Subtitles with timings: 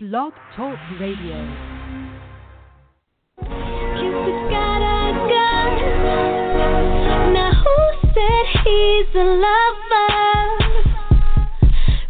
[0.00, 1.34] Blog Talk Radio.
[3.40, 5.74] Cupid's got a gun.
[7.32, 7.76] Now who
[8.14, 10.14] said he's a lover?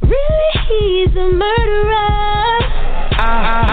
[0.02, 2.60] Really, he's a murderer.
[3.16, 3.64] I, I,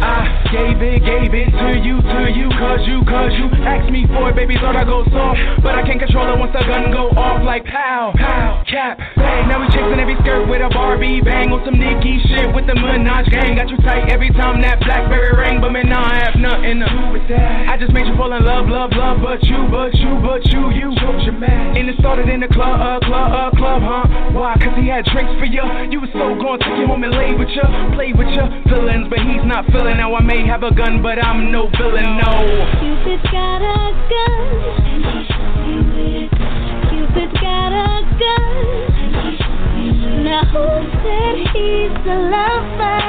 [0.00, 3.46] I gave it, gave it to you, to you, cause you, cause you.
[3.64, 6.52] Asked me for it, baby, thought I go soft, but I can't control it once
[6.52, 10.64] the gun go off like pow, pow, cap, bang, now we chasing every skirt with
[10.64, 11.52] a Barbie bang.
[11.52, 15.36] On some Nicki shit with the Minaj gang, got you tight every time that Blackberry
[15.36, 18.16] ring, but man, nah, I have nothing to do with that, I just made you
[18.16, 20.88] fall in love, love, love, but you, but you, but you, you,
[21.78, 25.04] and it started in the club, uh, club, uh, club, huh, why, cause he had
[25.04, 27.62] drinks for you, you was so gone, took you home and lay with you,
[27.94, 31.18] play with your feelings, but he's not feeling, now I may have a gun, but
[31.18, 32.30] I'm no villain, no.
[32.78, 34.48] Cupid's got a gun.
[36.90, 38.64] Cupid's got a gun.
[40.22, 40.64] Now who
[41.02, 43.02] said he's a lover?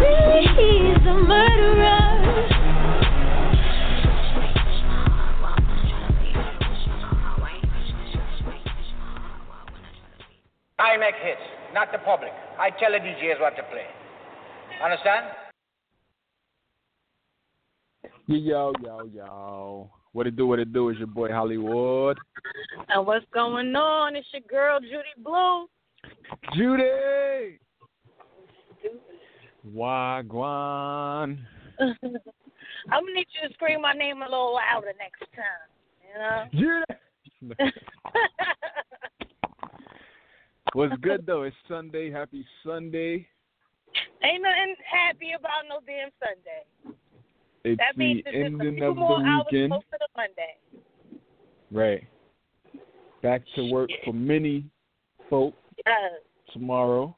[0.00, 2.06] Really, he's a murderer.
[10.78, 11.40] I make hits,
[11.74, 12.32] not the public.
[12.58, 13.97] I tell the DJs what to play.
[14.82, 15.26] Understand?
[18.26, 19.90] Yo, yo, yo.
[20.12, 22.16] What it do, what it do is your boy Holliewood.
[22.88, 24.16] And what's going on?
[24.16, 25.66] It's your girl Judy Blue.
[26.54, 27.58] Judy!
[29.74, 31.38] Wagwan.
[31.80, 31.94] I'm
[33.04, 35.68] gonna need you to scream my name a little louder next time.
[36.06, 36.44] You know.
[36.52, 37.72] Judy!
[40.74, 41.42] What's good though?
[41.44, 42.10] It's Sunday.
[42.10, 43.26] Happy Sunday.
[44.22, 46.96] Ain't nothing happy about no damn Sunday.
[47.64, 49.72] It's That means the it's just a ending few of more the hours weekend.
[49.72, 50.56] closer to Monday.
[51.70, 52.06] Right.
[53.22, 54.64] Back to work for many
[55.28, 55.54] folk
[55.86, 56.20] Yes.
[56.52, 57.16] tomorrow.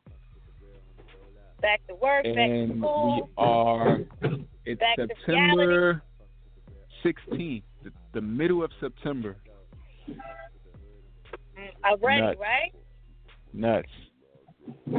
[1.60, 4.00] Back to work, back to And we are
[4.64, 6.02] it's Back September
[7.02, 9.36] sixteenth, the, the middle of September.
[10.08, 12.38] Mm, Already, Nuts.
[12.40, 12.72] right?
[13.52, 13.88] Nuts.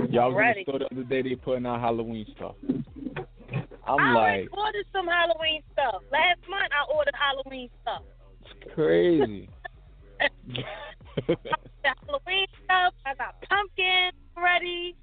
[0.10, 0.64] Y'all was in Ready.
[0.66, 1.22] the store the other day.
[1.22, 2.56] They putting out Halloween stuff.
[3.88, 6.02] I'm I like, ordered some Halloween stuff.
[6.12, 8.04] Last month I ordered Halloween stuff.
[8.42, 9.50] it's crazy.
[11.84, 12.94] Halloween stuff.
[13.06, 14.96] I got pumpkin ready.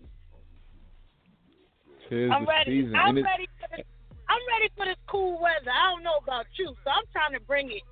[2.08, 2.82] Tis I'm ready.
[2.82, 2.96] season.
[2.96, 3.86] I'm and it's, ready for this.
[4.28, 5.70] I'm ready for this cool weather.
[5.72, 7.82] I don't know about you, so I'm trying to bring it.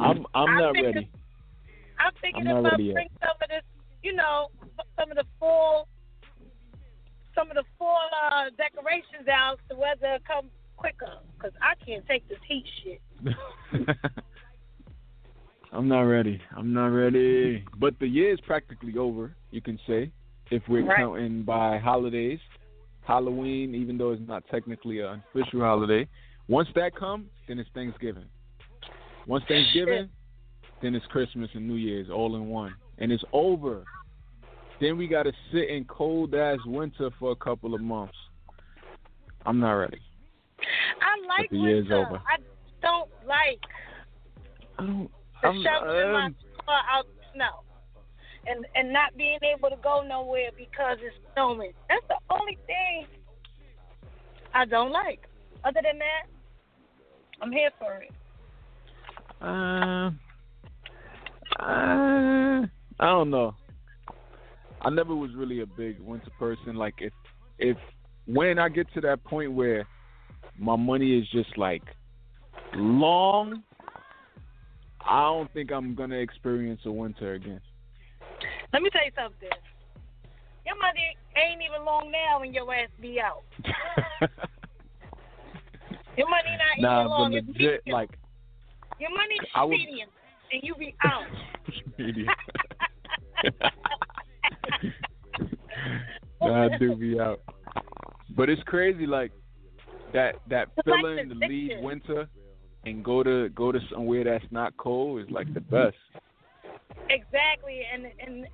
[0.00, 1.10] I'm I'm I'm not thinking- ready.
[2.00, 2.96] I'm thinking I'm ready yet.
[3.20, 3.62] some of this,
[4.02, 4.48] you know,
[5.00, 5.88] some of the fall,
[7.34, 7.98] some of the fall
[8.30, 9.58] uh, decorations out.
[9.68, 10.46] The weather come
[10.76, 13.00] quicker, cause I can't take this heat shit.
[15.72, 16.40] I'm not ready.
[16.56, 17.64] I'm not ready.
[17.78, 20.10] But the year is practically over, you can say,
[20.50, 20.98] if we're Right.
[20.98, 22.40] counting by holidays.
[23.02, 26.06] Halloween, even though it's not technically an official holiday.
[26.48, 28.26] Once that comes, then it's Thanksgiving.
[29.26, 30.08] Once Thanksgiving,
[30.82, 32.74] then it's Christmas and New Year's all in one.
[32.98, 33.84] And it's over.
[34.80, 38.16] Then we got to sit in cold ass winter for a couple of months.
[39.44, 40.00] I'm not ready.
[41.00, 42.06] I like the year's winter.
[42.06, 42.16] over.
[42.16, 42.36] I
[42.82, 43.60] don't like
[44.78, 45.10] I don't.
[45.42, 47.62] the I'm, shoveling my um, car out in snow.
[48.46, 51.72] And and not being able to go nowhere because it's snowing.
[51.88, 53.06] That's the only thing
[54.54, 55.20] I don't like.
[55.62, 56.26] Other than that,
[57.42, 58.10] I'm here for it.
[59.42, 60.10] Uh,
[61.62, 62.66] uh,
[62.98, 63.54] I don't know.
[64.82, 66.76] I never was really a big winter person.
[66.76, 67.12] Like if
[67.58, 67.76] if
[68.26, 69.86] when I get to that point where
[70.58, 71.82] my money is just like
[72.74, 73.62] long,
[75.06, 77.60] I don't think I'm gonna experience a winter again.
[78.72, 79.48] Let me tell you something.
[80.64, 83.42] Your money ain't even long now when your ass be out.
[86.16, 87.32] Your money not nah, even long.
[87.32, 88.10] but legit, like
[88.98, 90.08] your money I would- medium,
[90.52, 91.24] and you be out.
[91.98, 92.28] medium.
[96.40, 97.40] nah, I do be out.
[98.36, 99.32] But it's crazy, like
[100.12, 102.28] that that It's like feeling to leave winter
[102.84, 105.96] and go to go to somewhere that's not cold is like the best.
[107.08, 108.46] Exactly, and and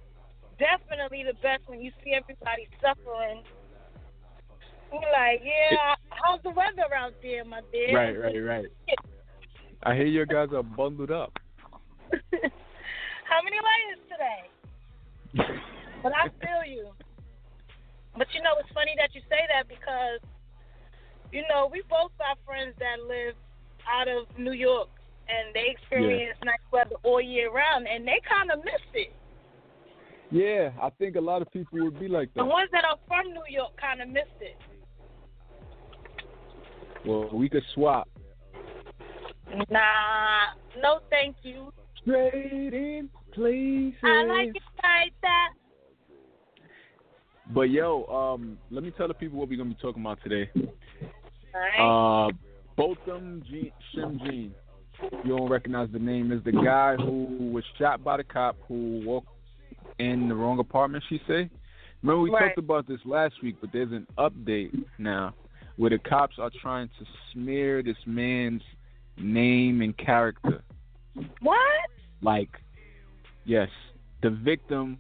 [0.59, 3.43] definitely the best when you see everybody suffering.
[4.93, 7.95] You're like, yeah, how's the weather out there, my dear?
[7.95, 8.67] Right, right, right.
[9.83, 11.33] I hear your guys are bundled up.
[12.13, 13.99] How many layers
[15.35, 15.61] today?
[16.07, 16.87] But I feel you.
[18.17, 20.23] But you know, it's funny that you say that because,
[21.33, 23.35] you know, we both have friends that live
[23.91, 24.89] out of New York
[25.29, 29.13] and they experience nice weather all year round and they kind of miss it.
[30.31, 32.43] Yeah, I think a lot of people would be like that.
[32.43, 34.57] The ones that are from New York kind of missed it.
[37.05, 38.09] Well, we could swap.
[39.71, 41.73] Nah, no, thank you.
[42.05, 43.99] Trading places.
[44.05, 45.51] I like it like that.
[47.55, 50.51] But yo, um, let me tell the people what we're gonna be talking about today.
[51.55, 52.31] Alright.
[52.31, 52.37] Uh,
[52.77, 54.55] Botham Jean, Shem Jean.
[55.25, 56.33] You don't recognize the name.
[56.33, 59.29] Is the guy who was shot by the cop who walked
[59.99, 61.05] in the wrong apartment.
[61.09, 61.49] She say.
[62.03, 62.49] Remember we Right.
[62.49, 65.35] talked about this last week, but there's an update now
[65.77, 68.63] where the cops are trying to smear this man's
[69.17, 70.63] name and character.
[71.41, 71.59] what?
[72.21, 72.51] Like,
[73.45, 73.69] yes,
[74.23, 74.99] the victim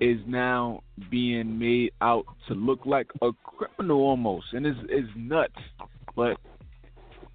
[0.00, 5.54] is now being made out to look like a criminal almost, and it's, it's nuts.
[6.14, 6.36] But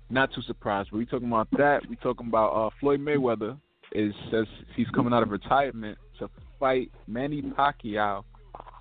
[0.10, 0.92] not too surprised.
[0.92, 1.81] We're talking about that.
[1.90, 3.58] We're talking about uh, Floyd Mayweather
[3.94, 6.30] is says he's coming out of retirement to
[6.60, 8.24] fight Manny Pacquiao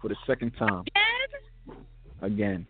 [0.01, 0.85] for the second time
[2.23, 2.67] again.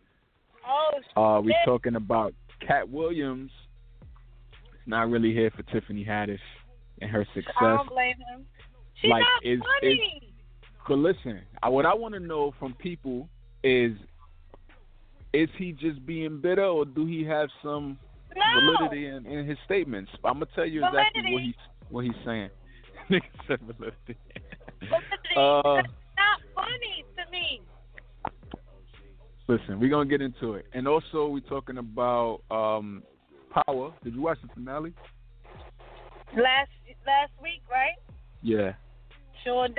[1.16, 1.56] Oh, Uh, we shit.
[1.64, 2.32] talking about
[2.66, 3.50] Kat Williams.
[4.52, 6.38] It's not really here for Tiffany Haddish
[7.00, 7.54] and her success.
[7.60, 8.46] I don't blame him.
[9.00, 10.29] She's Like, not is- funny.
[10.88, 13.28] But listen, I, what I want to know from people
[13.62, 13.92] is,
[15.32, 17.98] is he just being bitter, or do he have some
[18.34, 18.42] no.
[18.60, 20.10] validity in, in his statements?
[20.24, 21.46] I'm gonna tell you exactly what Validity.
[21.46, 22.50] he's what he's saying.
[23.10, 24.16] Nigga said validity.
[24.80, 25.36] Validity.
[25.36, 27.62] uh, That's not funny to me.
[29.48, 33.02] listen, we're gonna get into it, and also we're talking about um,
[33.66, 33.92] Power.
[34.04, 34.92] Did you watch the finale?
[36.36, 36.70] Last
[37.06, 37.96] last week, right?
[38.42, 38.72] Yeah.
[39.44, 39.76] Sure did.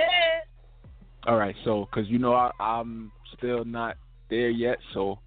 [1.27, 3.95] All right, so because you know I, I'm still not
[4.29, 5.19] there yet, so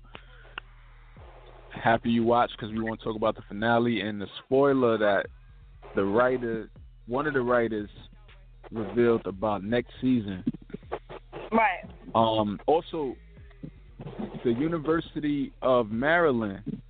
[1.71, 5.27] happy you watched because we want to talk about the finale and the spoiler that
[5.95, 6.69] the writer,
[7.07, 7.89] one of the writers,
[8.73, 10.43] revealed about next season.
[11.53, 11.85] Right.
[12.15, 13.15] Um, also,
[14.45, 16.81] the University of Maryland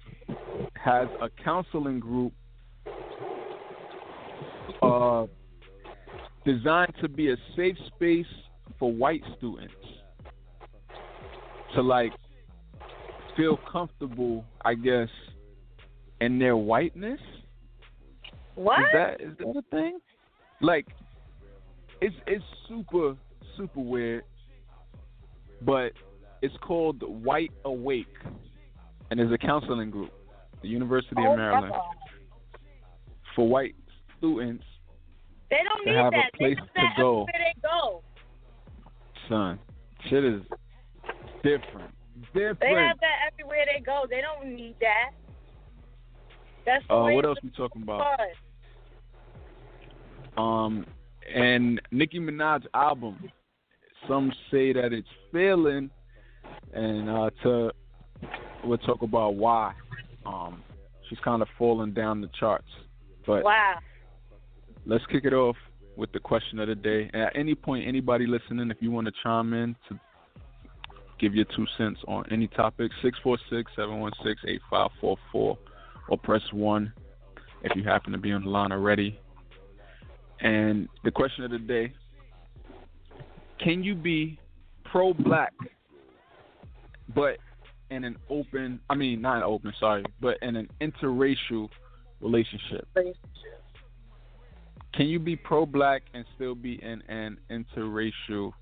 [0.74, 2.32] has a counseling group
[4.82, 5.26] uh,
[6.44, 8.26] designed to be a safe space
[8.78, 9.74] for white students
[11.74, 12.12] to like
[13.36, 15.08] feel comfortable, I guess,
[16.20, 17.20] in their whiteness.
[18.54, 18.80] What?
[18.80, 19.98] Is that is that a thing?
[20.60, 20.86] Like,
[22.00, 23.16] it's it's super
[23.56, 24.24] super weird,
[25.62, 25.92] but
[26.42, 28.06] it's called White Awake,
[29.10, 30.12] and it's a counseling group,
[30.62, 31.72] the University Oh, of Maryland,
[33.34, 33.74] for white
[34.18, 34.64] students.
[35.50, 36.32] They don't to need have a that.
[36.34, 37.26] place they to that they go.
[39.28, 39.58] Son,
[40.08, 40.42] shit is
[41.42, 41.90] different,
[42.32, 42.60] different.
[42.60, 44.04] They have that everywhere they go.
[44.08, 45.10] They don't need that.
[46.66, 48.18] That's uh, what else we talking about?
[50.36, 50.86] Um,
[51.34, 53.30] and Nicki Minaj's album.
[54.08, 55.90] Some say that it's failing,
[56.74, 57.70] and uh, to
[58.64, 59.72] we'll talk about why.
[60.26, 60.62] Um,
[61.08, 62.68] she's kind of falling down the charts.
[63.26, 63.78] But Wow.
[64.86, 65.56] let's kick it off
[65.96, 67.10] with the question of the day.
[67.12, 69.98] And at any point, anybody listening, if you want to chime in to
[71.18, 72.90] give your two cents on any topic,
[73.24, 75.58] 646-716-8544 or
[76.22, 76.92] press 1
[77.62, 79.18] if you happen to be on the line already.
[80.40, 81.92] And the question of the day,
[83.58, 84.38] can you be
[84.84, 85.52] pro-black
[87.14, 87.38] but
[87.90, 91.68] in an open, I mean, not an open, sorry, but in an interracial
[92.20, 92.86] relationship?
[94.96, 98.52] Can you be pro black and still be in an interracial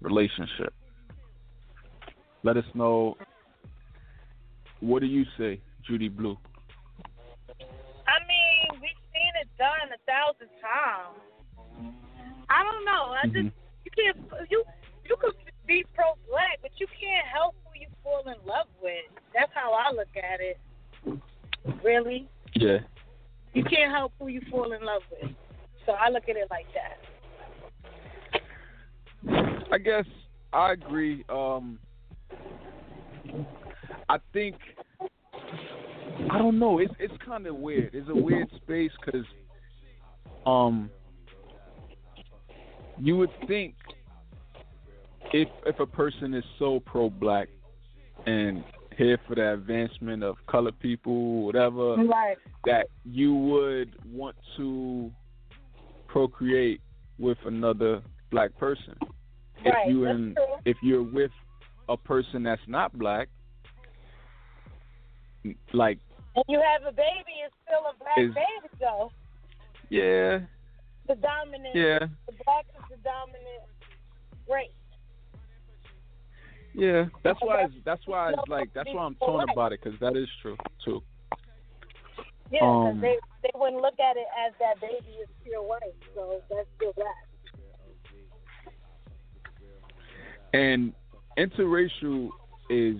[0.00, 0.72] relationship?
[2.42, 3.16] Let us know.
[4.80, 6.38] What do you say, Judy Blue?
[7.60, 11.94] I mean, we've seen it done a thousand times.
[12.48, 13.12] I don't know.
[13.12, 13.52] I just Mhm.
[13.84, 14.64] you can't you
[15.04, 15.34] you could
[15.66, 19.04] be pro black, but you can't help who you fall in love with.
[19.34, 20.58] That's how I look at it.
[21.82, 22.78] Really, Yeah.
[23.52, 25.34] you can't help who you fall in love with.
[25.88, 26.98] So I look at it like that.
[29.72, 30.04] I guess
[30.52, 31.24] I agree.
[31.30, 31.78] Um,
[34.10, 34.56] I think
[36.30, 36.78] I don't know.
[36.78, 37.94] It's it's kind of weird.
[37.94, 39.24] It's a weird space because
[40.44, 40.90] um,
[42.98, 43.74] you would think
[45.32, 47.48] if if a person is so pro black
[48.26, 48.62] and
[48.98, 52.36] here for the advancement of colored people, whatever, Right.
[52.66, 55.10] that you would want to
[56.08, 56.80] procreate
[57.18, 58.96] with another black person.
[59.64, 60.34] If you in
[60.64, 61.30] if you're with
[61.88, 63.28] a person that's not black,
[65.72, 65.98] like
[66.34, 69.10] And you have a baby, it's still a black Is- baby though.
[69.88, 70.40] yeah,
[71.06, 73.64] The dominant yeah, the black is the dominant
[74.50, 74.70] race.
[76.74, 77.64] Yeah, that's why.
[77.64, 78.72] It's, that's why it's like.
[78.72, 81.02] That's why I'm torn about it because that is true too.
[82.50, 85.94] Yeah, 'cause Um, they they wouldn't look at it as that baby is pure white,
[86.14, 87.14] so that's still black.
[90.54, 90.94] And
[91.36, 92.30] interracial
[92.70, 92.96] is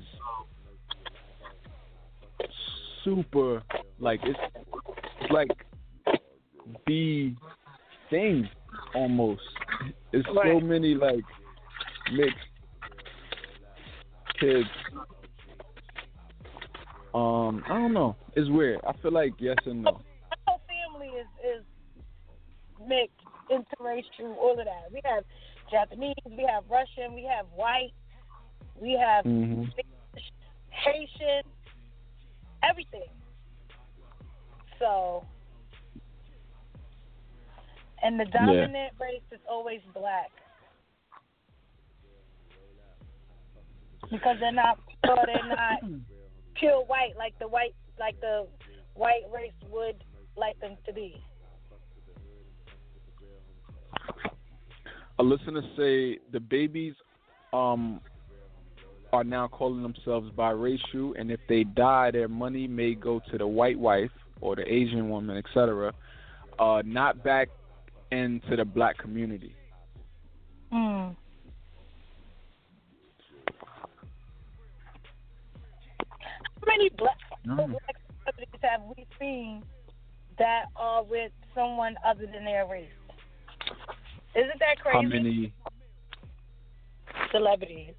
[3.02, 3.62] super
[3.98, 4.38] like it's,
[5.20, 5.66] it's like
[6.86, 7.34] the
[8.10, 8.48] thing
[8.94, 9.42] almost.
[10.12, 11.24] It's so many like
[12.12, 12.36] mixed
[14.38, 14.68] kids.
[17.14, 18.14] Um, I don't know.
[18.38, 18.78] It's weird.
[18.86, 19.94] I feel like yes and no.
[20.30, 21.64] My whole family is is
[22.86, 23.18] mixed,
[23.50, 24.92] interracial, all of that.
[24.92, 25.24] We have
[25.72, 27.90] Japanese, we have Russian, we have white,
[28.80, 29.64] we have hmm
[30.70, 31.42] Haitian,
[32.62, 33.10] everything.
[34.78, 35.24] So,
[38.04, 40.30] and the dominant race is always black
[44.12, 44.78] because they're not,
[45.08, 45.78] or they're not
[46.54, 48.46] pure white like the white, like the
[48.94, 50.02] white race would
[50.36, 51.22] like them to be.
[55.18, 56.94] a listener say the babies
[57.52, 58.00] um
[59.12, 63.46] are now calling themselves biracial and if they die their money may go to the
[63.46, 65.92] white wife or the asian woman etc
[66.58, 67.48] uh not back
[68.12, 69.54] into the black community
[70.70, 70.76] Hmm.
[76.60, 77.74] How many black, Mm.
[78.24, 79.62] celebrities have we seen
[80.38, 82.88] that are with someone other than their race?
[84.34, 84.96] Isn't that crazy?
[84.96, 85.52] how many
[87.32, 87.94] celebrities?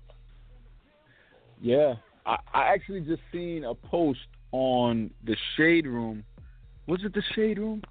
[1.62, 1.94] yeah
[2.26, 4.20] i i actually just seen a post
[4.52, 6.24] on the shade room
[6.88, 7.82] was it the shade room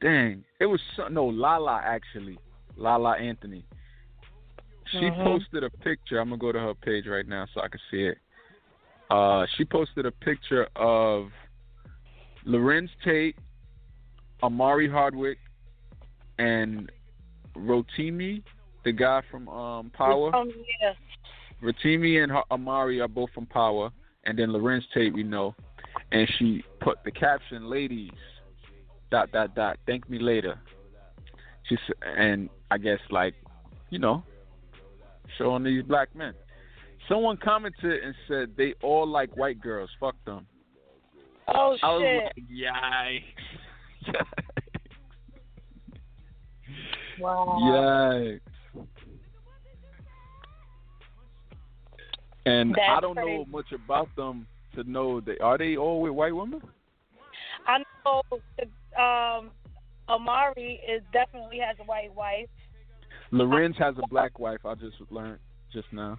[0.00, 2.38] dang it was so, no lala actually
[2.76, 3.64] lala anthony
[4.90, 5.24] She Mhm.
[5.24, 6.18] posted a picture.
[6.18, 8.18] I'm gonna go to her page right now so I can see it.
[9.12, 11.28] Uh, she posted a picture of
[12.46, 13.36] Larenz Tate,
[14.42, 15.36] Omari Hardwick,
[16.38, 16.90] and
[17.54, 18.42] Rotimi,
[18.84, 20.34] the guy from um, Power.
[20.34, 20.50] Um,
[20.80, 20.94] yeah.
[21.62, 23.90] Rotimi and Ha- Omari are both from Power,
[24.24, 25.54] and then Larenz Tate we know.
[26.10, 28.10] And she put the caption, "Ladies,
[29.10, 30.58] dot dot dot, thank me later."
[31.68, 33.34] She s- and I guess like,
[33.90, 34.24] you know,
[35.36, 36.32] showing these black men.
[37.08, 39.90] Someone commented and said they all like white girls.
[39.98, 40.46] Fuck them.
[41.48, 42.24] Oh I was shit!
[42.24, 44.24] like, yikes.
[47.20, 47.58] wow.
[47.62, 48.40] Yikes.
[52.44, 56.34] And I don't know much about them to know that are they all with white
[56.34, 56.60] women?
[57.66, 58.22] I know
[59.00, 59.50] um,
[60.08, 62.48] Omari is definitely has a white wife.
[63.32, 64.58] Larenz has a black wife.
[64.64, 65.38] I just learned
[65.72, 66.18] just now.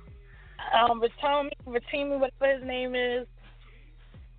[0.72, 3.27] Um, Ratomi, Ratimi, whatever his name is,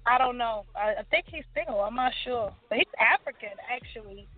[0.06, 0.64] I don't know.
[0.76, 1.80] I, I think he's single.
[1.80, 4.28] I'm not sure, but he's African actually.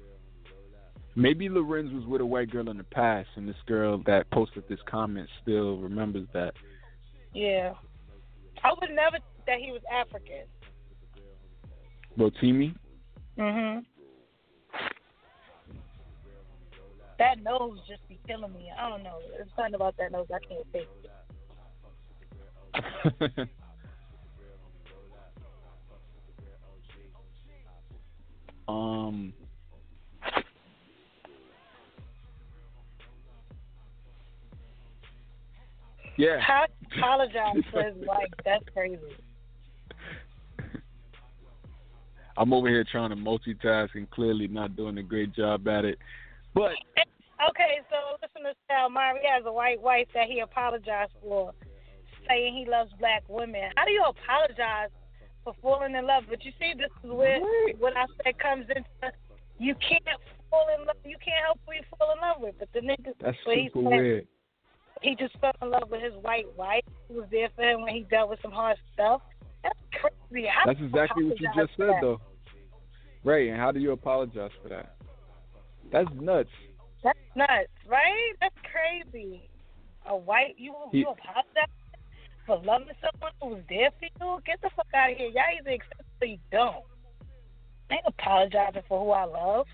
[1.14, 4.64] Maybe Larenz was with a white girl in the past, and this girl that posted
[4.68, 6.52] this comment still remembers that.
[7.32, 7.72] Yeah,
[8.62, 10.44] I would never think that he was African.
[12.18, 12.74] Rotimi?
[13.38, 13.84] Mhm.
[17.18, 18.70] That nose just be killing me.
[18.78, 19.18] I don't know.
[19.30, 20.88] There's something about that nose I can't take.
[28.68, 29.32] um.
[36.18, 36.40] Yeah.
[36.40, 36.64] How
[36.96, 38.28] apologize for his wife?
[38.44, 39.00] That's crazy.
[42.38, 45.98] I'm over here trying to multitask and clearly not doing a great job at it.
[46.54, 46.72] But
[47.50, 51.52] Okay, so listeners tell Mari has a white wife that he apologized for,
[52.28, 53.70] saying he loves black women.
[53.76, 54.90] How do you apologize
[55.44, 56.24] for falling in love?
[56.28, 57.40] But you see, this is where
[57.78, 59.12] what I said comes into
[59.58, 60.04] you can't
[60.50, 60.96] fall in love.
[61.04, 62.54] You can't help who you fall in love with.
[62.58, 64.26] But the nigga, that's he super said, weird.
[65.02, 67.94] he just fell in love with his white wife who was there for him when
[67.94, 69.22] he dealt with some hard stuff.
[69.62, 69.78] That's
[70.30, 70.46] crazy.
[70.46, 72.00] How That's exactly what you just said, that?
[72.00, 72.20] though.
[73.24, 74.94] Right, and how do you apologize for that?
[75.90, 76.50] That's nuts.
[77.02, 78.32] That's nuts, right?
[78.40, 79.48] That's crazy.
[80.08, 81.68] A white you He- you apologize
[82.46, 84.40] for loving someone who was there for you?
[84.46, 85.28] Get the fuck out of here.
[85.28, 86.84] Y'all either accept it or you don't.
[87.90, 89.66] I ain't apologizing for who I love.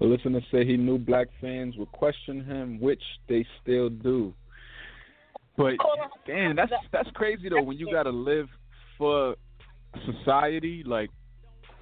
[0.00, 4.34] The listener said he knew black fans would question him, which they still do.
[5.56, 5.74] But
[6.26, 7.62] damn, that's that's crazy though.
[7.62, 8.48] When you gotta live
[8.98, 9.36] for
[10.06, 11.10] society, like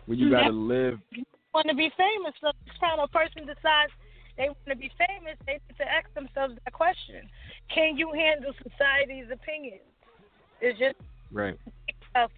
[0.07, 0.99] when you gotta live.
[1.55, 3.93] want to be famous, so this kind of person decides
[4.37, 7.29] they want to be famous, they need to ask themselves that question:
[7.75, 9.83] Can you handle society's opinions?
[10.61, 10.97] It's just
[11.33, 11.57] right
[12.15, 12.31] tough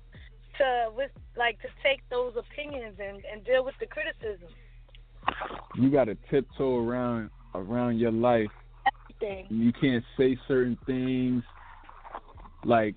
[0.59, 4.49] to with like to take those opinions and and deal with the criticism.
[5.77, 8.51] You got to tiptoe around around your life.
[9.21, 9.47] Everything.
[9.51, 11.43] You can't say certain things.
[12.65, 12.95] Like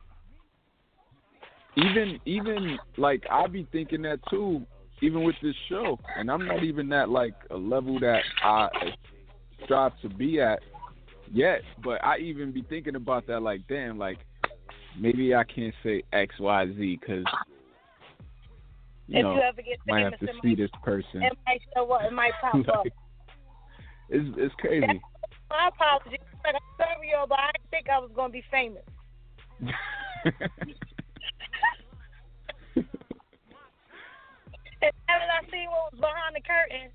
[1.77, 4.65] even even like I be thinking that too.
[5.01, 8.69] Even with this show, and I'm not even at like a level that I
[9.65, 10.59] strive to be at
[11.31, 11.61] yet.
[11.83, 13.41] But I even be thinking about that.
[13.41, 14.19] Like, damn, like
[14.99, 17.25] maybe I can't say X Y Z because
[19.07, 21.23] you if know you ever get might have to see this person.
[21.23, 22.01] it might show up.
[22.03, 22.85] It might pop up.
[24.07, 25.01] It's it's crazy.
[25.49, 26.19] My apologies.
[26.43, 28.83] Like, I'm sorry, yo, but I didn't think I was gonna be famous.
[34.85, 36.93] And now that I see what was behind the curtain,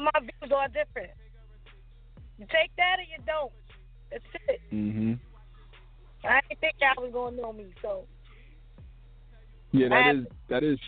[0.00, 1.12] my views are different.
[2.38, 3.52] You take that or you don't.
[4.10, 4.60] That's it.
[4.72, 5.18] mhm.
[6.24, 8.04] I didn't think y'all was gonna know me, so
[9.72, 10.78] Yeah, that is that is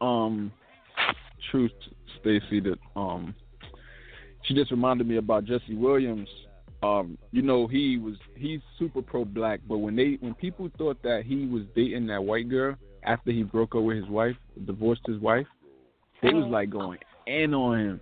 [0.00, 0.52] um
[1.50, 1.72] truth,
[2.20, 2.60] Stacy.
[2.60, 3.34] That um
[4.42, 6.28] she just reminded me about Jesse Williams.
[6.82, 11.00] Um, you know, he was he's super pro black, but when they when people thought
[11.02, 12.74] that he was dating that white girl
[13.04, 14.36] after he broke up with his wife,
[14.66, 15.46] divorced his wife,
[16.22, 16.50] they was Mhm.
[16.50, 18.00] like going in on him,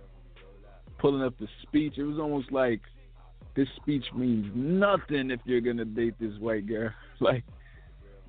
[0.99, 1.95] pulling up the speech.
[1.97, 2.81] It was almost like
[3.55, 6.91] this speech means nothing if you're gonna date this white girl.
[7.21, 7.43] Like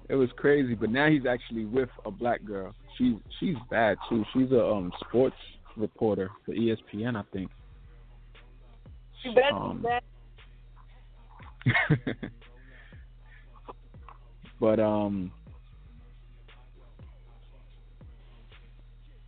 [0.09, 2.75] it was crazy, but now he's actually with a black girl.
[2.99, 4.25] She she's bad too.
[4.33, 5.37] She's a um sports
[5.77, 7.51] reporter for ESPN, I think.
[9.25, 10.03] you better Um, do that.
[14.61, 15.31] but um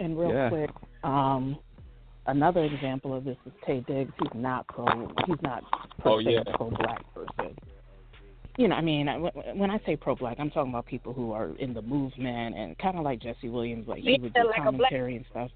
[0.00, 0.48] And real Yeah.
[0.48, 0.70] quick,
[1.04, 1.56] um,
[2.26, 4.12] another example of this is Taye Diggs.
[4.20, 4.86] He's not pro.
[5.26, 5.62] He's not
[5.98, 6.40] per Oh, se yeah.
[6.46, 7.56] a pro black person.
[8.58, 11.12] You know, I mean, I- when when I say pro black, I'm talking about people
[11.12, 14.34] who are in the movement and kind of like Jesse Williams, like he Yeah, would
[14.34, 15.50] do like a black- commentary and stuff.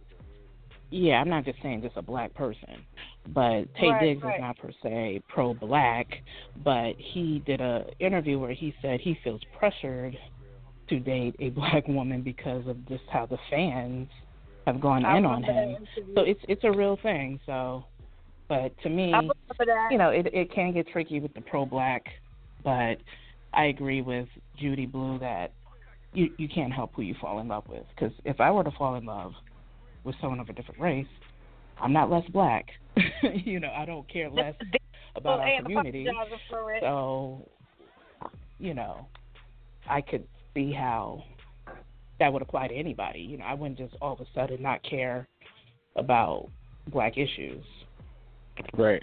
[0.91, 2.87] Yeah, I'm not just saying just a black person,
[3.35, 4.37] but Taye Right, Diggs right.
[4.37, 6.23] is not per se pro black,
[6.65, 10.17] but he did a interview where he said he feels pressured
[10.89, 14.09] to date a black woman because of just how the fans
[14.67, 15.77] have gone I in on him.
[16.15, 17.41] So it's it's a real thing.
[17.47, 17.85] So,
[18.49, 19.89] but to me, I remember that.
[19.91, 22.05] you know, it it can get tricky with the pro black,
[22.65, 22.97] but
[23.55, 25.53] I agree with Judy Blue that
[26.13, 27.85] you you can't help who you fall in love with.
[27.95, 29.33] Because if I were to fall in love
[30.05, 31.07] with someone of a different race,
[31.81, 32.67] I'm not less black.
[33.23, 34.55] you know, I don't care less
[35.15, 36.07] about our community.
[36.07, 36.81] apologizing for it.
[36.81, 37.49] So,
[38.59, 39.07] you know,
[39.89, 41.23] I could see how
[42.19, 43.21] that would apply to anybody.
[43.21, 45.27] You know, I wouldn't just all of a sudden not care
[45.97, 46.49] about
[46.93, 47.65] black issues.
[48.77, 49.03] right.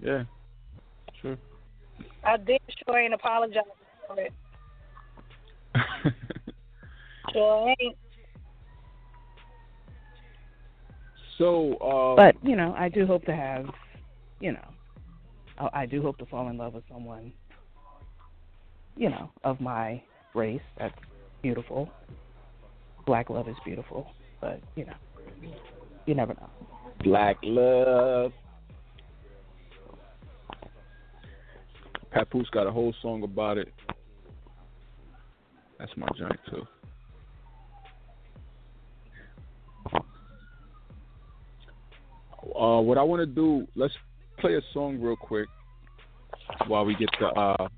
[0.00, 0.24] Yeah.
[1.20, 1.36] Sure.
[2.24, 3.62] I did sure ain't apologize
[4.06, 4.32] for it.
[7.32, 7.96] Sure ain't.
[11.38, 13.66] so uh But you know, I do hope to have,
[14.40, 14.68] you know,
[15.58, 17.32] I I do hope to fall in love with someone,
[18.96, 20.02] you know, of my
[20.34, 20.60] race.
[20.78, 20.94] That's
[21.44, 21.90] beautiful.
[23.04, 24.06] Black love is beautiful,
[24.40, 24.94] but you know,
[26.06, 26.48] you never know.
[27.04, 28.32] Black love.
[32.12, 33.74] Papoose got a whole song about it.
[35.78, 36.66] That's my joint too.
[42.58, 43.92] Uh, what I want to do, let's
[44.38, 45.48] play a song real quick
[46.68, 47.68] while we get the uh,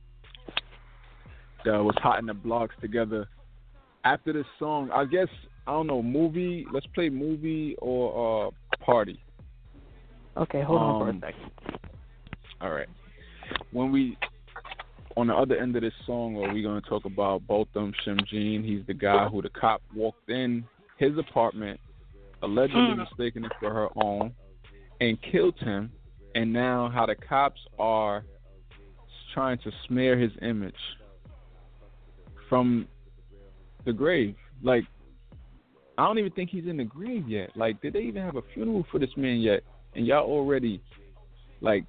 [1.64, 3.26] the what's hot in the blogs together.
[4.06, 5.26] After this song, I guess
[5.66, 6.64] I don't know movie.
[6.72, 8.50] Let's play movie or uh,
[8.84, 9.18] party.
[10.36, 11.50] Okay, hold on for Um, a second.
[12.60, 12.86] All right.
[13.72, 14.16] When we
[15.16, 18.18] on the other end of this song, are we going to talk about Botham Shem
[18.30, 18.62] Jean?
[18.62, 20.64] He's the guy who the cop walked in
[20.98, 21.80] his apartment,
[22.42, 22.98] allegedly Mm.
[22.98, 24.32] mistaking it for her own,
[25.00, 25.90] and killed him.
[26.36, 28.24] And now how the cops are
[29.34, 30.82] trying to smear his image
[32.48, 32.86] from
[33.86, 34.34] the grave.
[34.62, 34.84] Like,
[35.96, 37.50] I don't even think he's in the grave yet.
[37.56, 39.62] Like, did they even have a funeral for this man yet?
[39.94, 40.82] And y'all already,
[41.62, 41.84] like,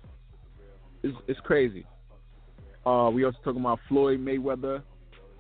[1.04, 1.86] it's, it's crazy.
[2.86, 4.82] Uh, we also talking about Floyd Mayweather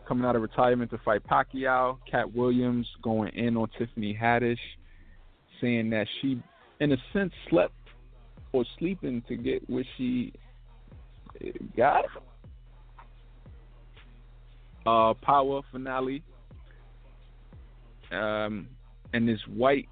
[0.05, 1.97] coming out of retirement to fight Pacquiao.
[2.09, 4.57] Kat Williams going in on Tiffany Haddish,
[5.61, 6.41] saying that she,
[6.81, 7.73] in a sense, slept
[8.51, 10.33] or sleeping to get what she
[11.75, 12.05] got.
[14.85, 16.23] Uh, Power finale.
[18.11, 18.67] Um,
[19.13, 19.87] and this white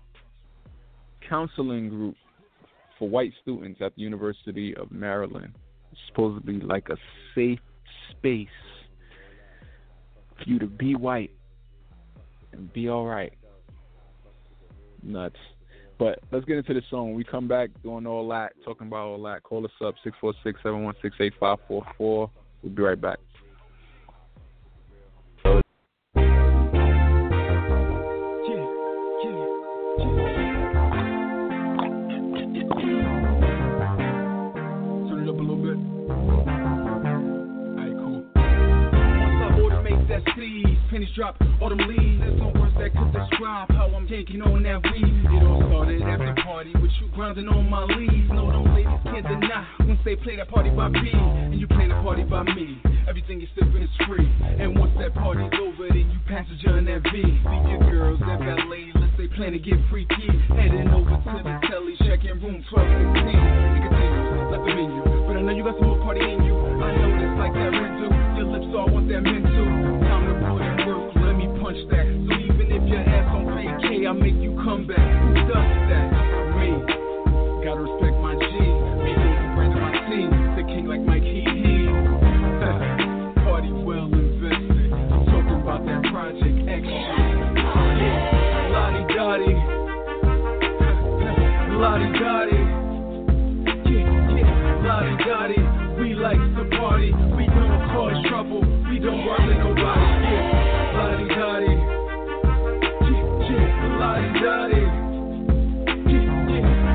[1.28, 2.16] counseling group
[2.98, 5.54] for white students at the University of Maryland.
[5.92, 6.98] It's supposed to be like a
[7.34, 7.60] safe
[8.12, 8.48] space
[10.38, 11.32] for you to be white
[12.52, 13.34] and be all right.
[15.04, 15.36] Nuts.
[15.98, 17.14] But let's get into the song.
[17.14, 19.44] We come back doing all that, talking about all that.
[19.44, 22.30] Call us up six four six seven one six eight five four four.
[22.62, 23.20] We'll be right back.
[40.36, 42.20] Seed, pennies drop, autumn leaves.
[42.22, 45.26] There's no words that could describe how I'm taking on that weed.
[45.32, 48.30] It all started at the party with you grinding on my leaves.
[48.30, 51.88] No, them ladies can't deny once they play that party by B and you play
[51.88, 52.82] the party by me.
[53.08, 54.28] Everything you're sipping is free.
[54.60, 57.22] And once that party's over, then you passenger in that V.
[57.22, 60.28] Leave your girls that valet, let's say plan to get freaky.
[60.50, 62.76] Heading over to the telly, checking room 1216.
[62.76, 65.15] It continues, like the menu.
[65.46, 66.58] I know you got some more party in you.
[66.58, 68.10] I know that's like that rental.
[68.34, 69.70] Your lips all want that mental.
[70.10, 72.02] Time to put in work, let me punch that.
[72.02, 74.98] So even if your ass don't pay K, I'll make you come back.
[74.98, 76.10] Who does that?
[76.58, 76.74] Me.
[77.62, 78.58] Gotta respect my G.
[79.06, 80.34] Me the brand of my team.
[80.58, 81.94] The king like Mike Hee Hee.
[83.46, 84.90] Party well invested.
[85.30, 86.90] Talking about that Project X.
[88.74, 89.62] Lottie Dottie.
[91.78, 92.45] Lottie Dottie.
[95.06, 95.14] Yeah.
[95.14, 95.64] Lottie Dottie.
[96.02, 97.12] We like to party.
[97.38, 98.62] We don't cause trouble.
[98.90, 100.02] We don't bother nobody.
[100.26, 100.98] Yeah.
[100.98, 101.76] Lottie Dottie.
[103.46, 104.40] Yeah, yeah.
[106.50, 106.86] Yeah.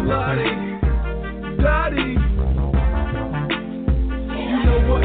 [4.48, 5.04] You know what?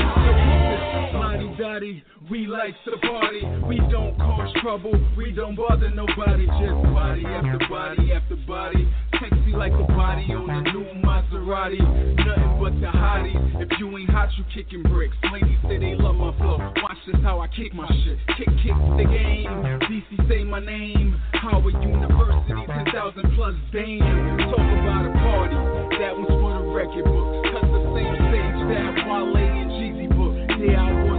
[2.29, 3.41] We like to party.
[3.67, 4.93] We don't cause trouble.
[5.15, 6.45] We don't bother nobody.
[6.45, 8.87] Just body after body after body.
[9.13, 11.79] Sexy like a body on a new Maserati.
[12.25, 13.61] Nothing but the hotties.
[13.61, 15.15] If you ain't hot, you kicking bricks.
[15.31, 16.57] Ladies say they love my flow.
[16.81, 18.17] Watch this how I kick my shit.
[18.37, 19.49] Kick, kick the game.
[19.85, 21.19] DC say my name.
[21.33, 24.37] Howard University, 10,000 plus damn.
[24.49, 25.55] Talk about a party.
[25.99, 27.47] That one's for the record books.
[27.53, 30.33] Cut the same stage that Wale and Jeezy book.
[30.57, 31.14] Yeah, I was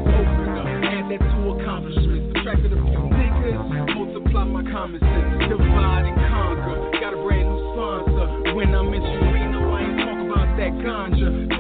[4.37, 5.49] Multiply my common sense.
[5.49, 7.01] Divide and conquer.
[7.01, 8.55] Got a brand new sponsor.
[8.55, 11.56] When I'm in Chirino, I ain't talk about that ganja.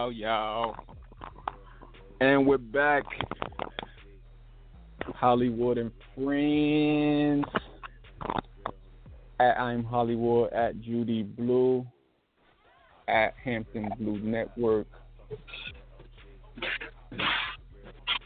[0.00, 0.74] Yo, yo, yo.
[2.22, 3.02] And we're back.
[5.20, 7.44] Holliewood and Friends.
[9.38, 11.86] At I'm Holliewood, at Judy Blue,
[13.08, 14.86] at Hampton Blu Network.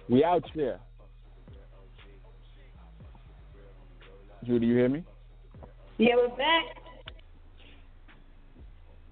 [0.08, 0.78] We out there.
[4.44, 5.02] Judy, you hear me?
[5.98, 6.64] Yeah, we're back.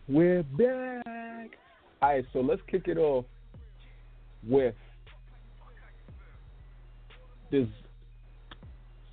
[0.06, 1.58] We're back.
[2.02, 3.24] All right, so let's kick it off
[4.44, 4.74] with
[7.52, 7.68] this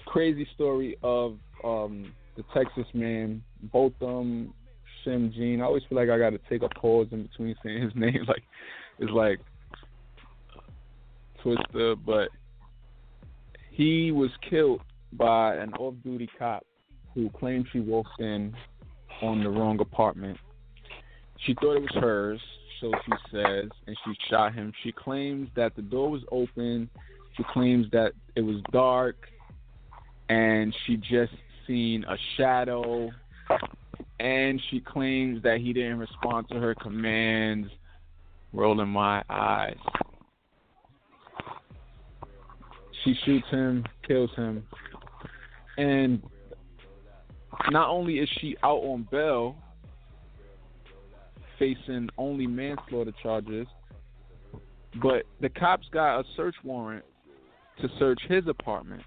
[0.08, 4.56] crazy story of um, the Texas man, Botham
[5.04, 5.62] Shem Jean.
[5.62, 8.25] I always feel like I got to take a pause in between saying his name,
[8.28, 8.41] like
[8.97, 9.39] it's like
[11.43, 12.30] Twister, but
[13.69, 14.82] he was killed
[15.13, 16.65] by an off-duty cop
[17.13, 18.52] who claimed she walked in
[19.21, 20.39] on the wrong apartment.
[21.45, 22.41] She thought it was hers,
[22.80, 24.74] so she says, and she shot him.
[24.84, 26.89] She claims that the door was open.
[27.36, 29.15] She claims that it was dark,
[30.30, 31.34] and she just
[31.68, 33.10] seen a shadow.
[34.20, 37.70] And she claims that he didn't respond to her commands.
[38.52, 39.78] Rolling my eyes.
[43.04, 44.65] She shoots him, kills him,
[45.78, 46.22] and
[47.70, 49.56] not only is she out on bail,
[51.60, 53.67] facing only manslaughter charges,
[55.02, 57.06] but the cops got a search warrant
[57.82, 59.04] to search his apartment.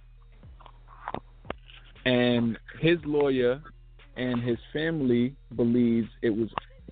[2.05, 3.61] And his lawyer
[4.17, 6.49] and his family believes it was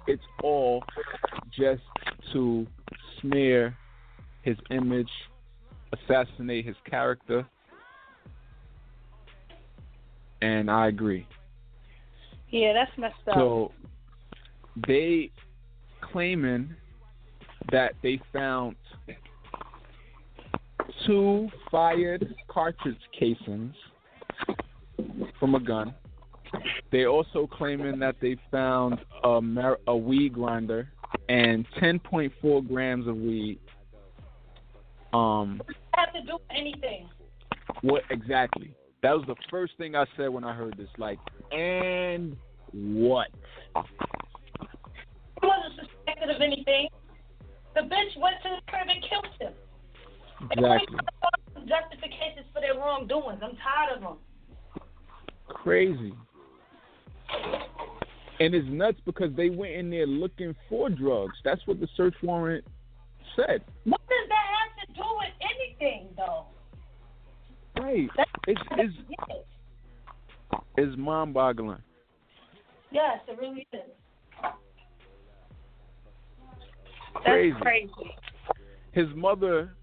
[0.07, 0.83] it's all
[1.57, 1.83] just
[2.33, 2.67] to
[3.21, 3.77] smear
[4.43, 5.11] his image,
[5.93, 7.47] assassinate his character.
[10.43, 11.27] And I agree.
[12.49, 13.35] Yeah, that's messed up.
[13.35, 13.73] So
[14.87, 15.31] they
[16.01, 16.75] claiming
[17.73, 18.77] that they found
[21.07, 23.75] two fired cartridge casings
[25.39, 25.95] from a gun.
[26.91, 30.89] They also claiming that they found a, mar- a weed grinder
[31.29, 33.59] and 10.4 grams of weed.
[35.13, 35.61] Um,
[35.95, 37.09] have to do anything.
[37.83, 38.75] what exactly?
[39.03, 40.89] That was the first thing I said when I heard this.
[40.99, 41.19] Like,
[41.53, 42.37] and
[42.73, 43.29] what?
[46.21, 46.89] Suspected of anything.
[47.75, 49.53] The bitch went to the crib and killed him.
[50.51, 50.99] Exactly.
[51.67, 53.41] Justifications for their wrongdoings.
[53.43, 54.17] I'm tired of them.
[55.49, 56.15] Crazy.
[58.41, 61.35] And it's nuts because they went in there looking for drugs.
[61.45, 62.65] That's what the search warrant
[63.37, 63.63] said.
[63.85, 66.47] What does that have to do with anything, though?
[67.81, 68.09] Right.
[68.17, 68.95] That's It's it's
[70.77, 71.83] it's mind boggling.
[72.91, 73.81] yes, it really is.
[77.15, 77.53] Crazy.
[77.53, 77.91] That's crazy.
[78.93, 79.75] His mother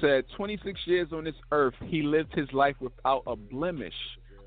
[0.00, 3.94] said 26 years on this earth, he lived his life without a blemish.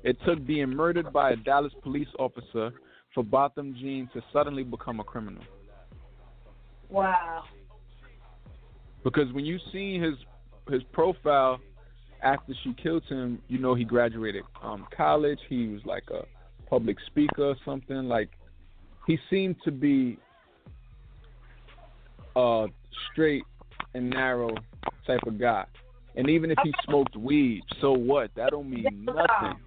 [0.02, 2.72] It took being murdered by a Dallas police officer
[3.14, 5.42] for Botham Jean to suddenly become a criminal.
[6.90, 7.44] Wow.
[9.02, 10.14] Because when you see his
[10.70, 11.60] his profile
[12.22, 15.38] after she killed him, you know he graduated um college.
[15.48, 16.24] He was like a
[16.68, 18.04] public speaker or something.
[18.08, 18.30] Like
[19.06, 20.18] he seemed to be
[22.36, 22.66] a
[23.12, 23.44] straight
[23.94, 24.54] and narrow
[25.06, 25.64] type of guy.
[26.16, 28.30] And even if he smoked weed, so what?
[28.36, 29.58] That don't mean nothing.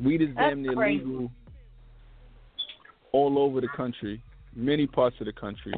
[0.00, 1.04] Weed is That's damn near crazy.
[1.04, 1.30] legal
[3.12, 4.22] all over the country,
[4.56, 5.74] many parts of the country.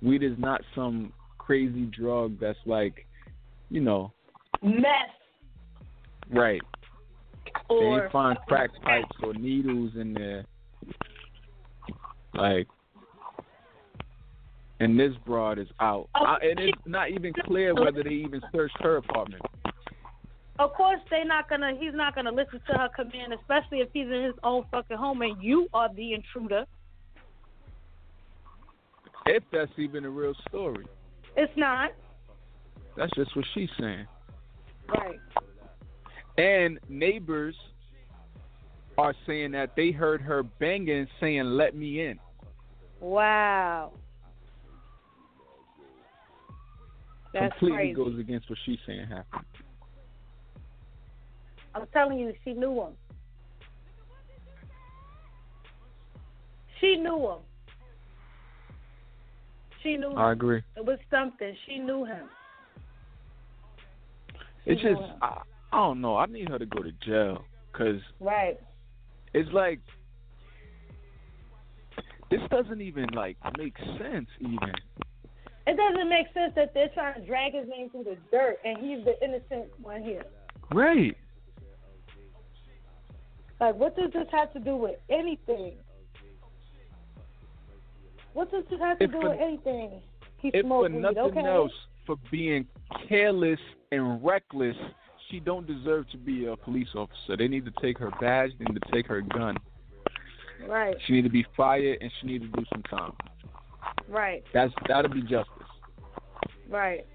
[0.00, 3.06] Weed is not some crazy drug that's like,
[3.68, 4.12] you know,
[4.62, 4.84] Meth
[6.30, 6.62] right.
[7.68, 10.44] They ain't find crack pipes or needles in there.
[12.34, 12.66] Like,
[14.80, 16.08] and this broad is out.
[16.14, 19.42] Oh, I, and it's not even clear whether they even searched her apartment.
[20.58, 21.72] Of course, they're not gonna.
[21.78, 25.22] He's not gonna listen to her command, especially if he's in his own fucking home
[25.22, 26.64] and you are the intruder.
[29.26, 30.86] If that's even a real story.
[31.36, 31.90] It's not
[32.96, 34.06] That's just what she's saying.
[34.88, 35.20] right.
[36.38, 37.54] And neighbors
[38.96, 42.18] are saying that they heard her banging, saying, "Let me in."
[43.00, 43.92] Wow.
[47.32, 47.94] That's Completely crazy.
[47.94, 49.44] goes against what she's saying happened.
[51.74, 52.92] I'm telling you, she knew him.
[56.80, 57.38] She knew him.
[59.82, 60.18] She knew him.
[60.18, 60.62] I agree.
[60.76, 61.54] It was something.
[61.66, 62.26] She knew him.
[64.64, 65.16] She It's knew just, him.
[65.22, 66.16] I, I don't know.
[66.16, 68.58] I need her to go to jail because right.
[69.34, 69.80] it's like
[72.30, 74.28] this doesn't even like make sense.
[74.40, 74.72] Even
[75.68, 78.78] It doesn't make sense that they're trying to drag his name through the dirt and
[78.78, 80.24] he's the innocent one here.
[80.72, 81.14] right?
[83.60, 85.74] Like, what does this have to do with anything?
[88.32, 90.00] What does this have to If do for- with anything?
[90.38, 91.44] He If for smoked weed, nothing okay?
[91.46, 91.72] else,
[92.06, 92.66] for being
[93.08, 93.58] careless
[93.90, 94.76] and reckless,
[95.28, 97.36] she don't deserve to be a police officer.
[97.36, 98.52] They need to take her badge.
[98.58, 99.56] They need to take her gun.
[100.66, 103.12] Right, She need to be fired and she need to do some time.
[104.08, 105.57] right, That's that'll be justice.
[106.68, 107.06] Right.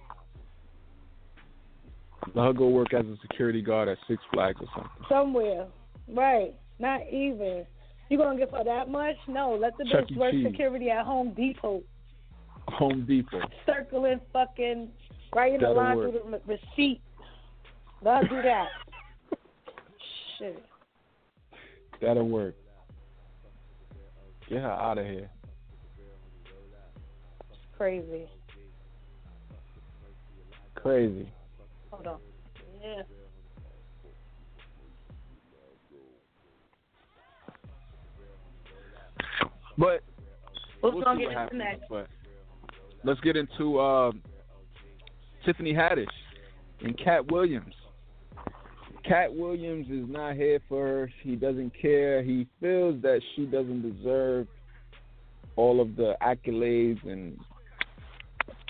[2.36, 4.92] Let her go work as a security guard at Six Flags or something.
[5.10, 5.68] Somewhere.
[6.08, 6.56] Right.
[6.80, 7.66] Not even.
[8.10, 9.16] You gonna give her that much?
[9.28, 10.48] No, let the Chuck bitch work Cheese.
[10.52, 11.82] security at Home Depot,
[12.68, 13.42] Home Depot.
[13.66, 14.90] circling fucking
[15.36, 16.12] writing the That'll line work.
[16.12, 17.02] through the receipt.
[18.02, 18.68] Let her do that.
[20.38, 20.64] Shit.
[22.02, 22.56] That'll work.
[24.50, 25.30] Get her out of here.
[27.50, 28.28] It's Crazy.
[30.84, 31.32] Crazy.
[31.92, 32.20] Hold on.
[32.82, 33.04] Yeah.
[39.78, 40.04] But
[40.82, 41.58] What's we'll gonna get happens.
[41.58, 41.84] next?
[41.90, 42.08] But
[43.06, 44.12] let's get into uh,
[45.46, 46.06] Tiffany Haddish
[46.82, 47.74] and Kat Williams.
[49.08, 51.12] Kat Williams is not here for her.
[51.22, 52.22] He doesn't care.
[52.24, 54.48] He feels that she doesn't deserve
[55.56, 57.38] all of the accolades and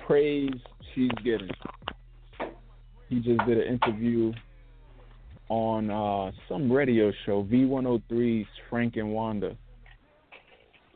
[0.06, 0.52] praise
[0.94, 1.50] she's getting.
[3.14, 4.34] He just did an interview
[5.48, 9.56] on uh, some radio show, V103's Frank and Wanda.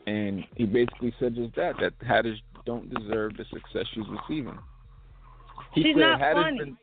[0.08, 4.58] And he basically said just that, that Haddish don't deserve the success she's receiving.
[5.76, 6.58] He She's said not funny.
[6.58, 6.78] Been,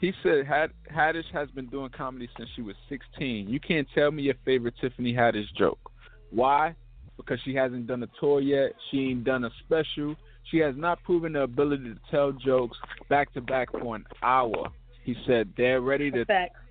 [0.00, 3.48] he said Had, Haddish has been doing comedy since she was 16.
[3.48, 5.90] You can't tell me your favorite Tiffany Haddish joke.
[6.30, 6.74] Why?
[7.16, 8.72] Because she hasn't done a tour yet.
[8.90, 10.16] She ain't done a special.
[10.50, 12.76] She has not proven the ability to tell jokes
[13.08, 14.70] back to back for an hour.
[15.02, 16.24] He said they're ready to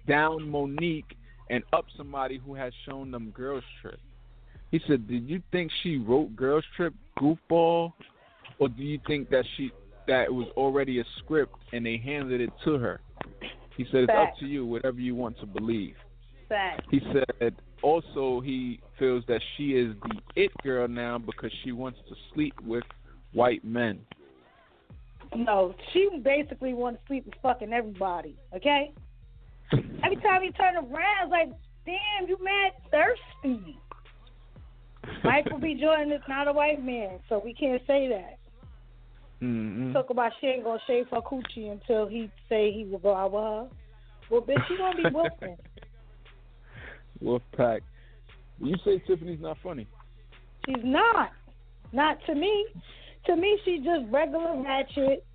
[0.07, 1.15] down Mo'Nique
[1.49, 3.99] and up somebody who has shown them Girls Trip.
[4.71, 7.93] He said, "Did you think she wrote Girls Trip goofball,
[8.59, 9.71] or do you think that she
[10.07, 12.99] that it was already a script and they handed it to her?"
[13.77, 15.95] He said, "It's up to you, whatever you want to believe."
[16.91, 21.99] He said also he feels that she is the it girl now because she wants
[22.09, 22.83] to sleep with
[23.33, 23.99] white men.
[25.35, 28.35] No, she basically wants to sleep with fucking everybody.
[28.55, 28.91] Okay.
[29.71, 31.49] Every time you turn around, it's like,
[31.85, 33.79] damn, you mad thirsty.
[35.23, 35.77] Michael B.
[35.79, 38.37] Jordan is not a white man, so we can't say that.
[39.41, 43.15] mm Talk about she ain't gonna shave her coochie until he say he will go
[43.15, 43.67] out with her.
[44.29, 45.57] Well, bitch, you gonna be whooping.
[47.23, 47.81] Wolfpack.
[48.59, 49.87] You say Tiffany's not funny.
[50.65, 51.31] She's not.
[51.91, 52.65] Not to me.
[53.25, 55.25] To me, she's just regular ratchet.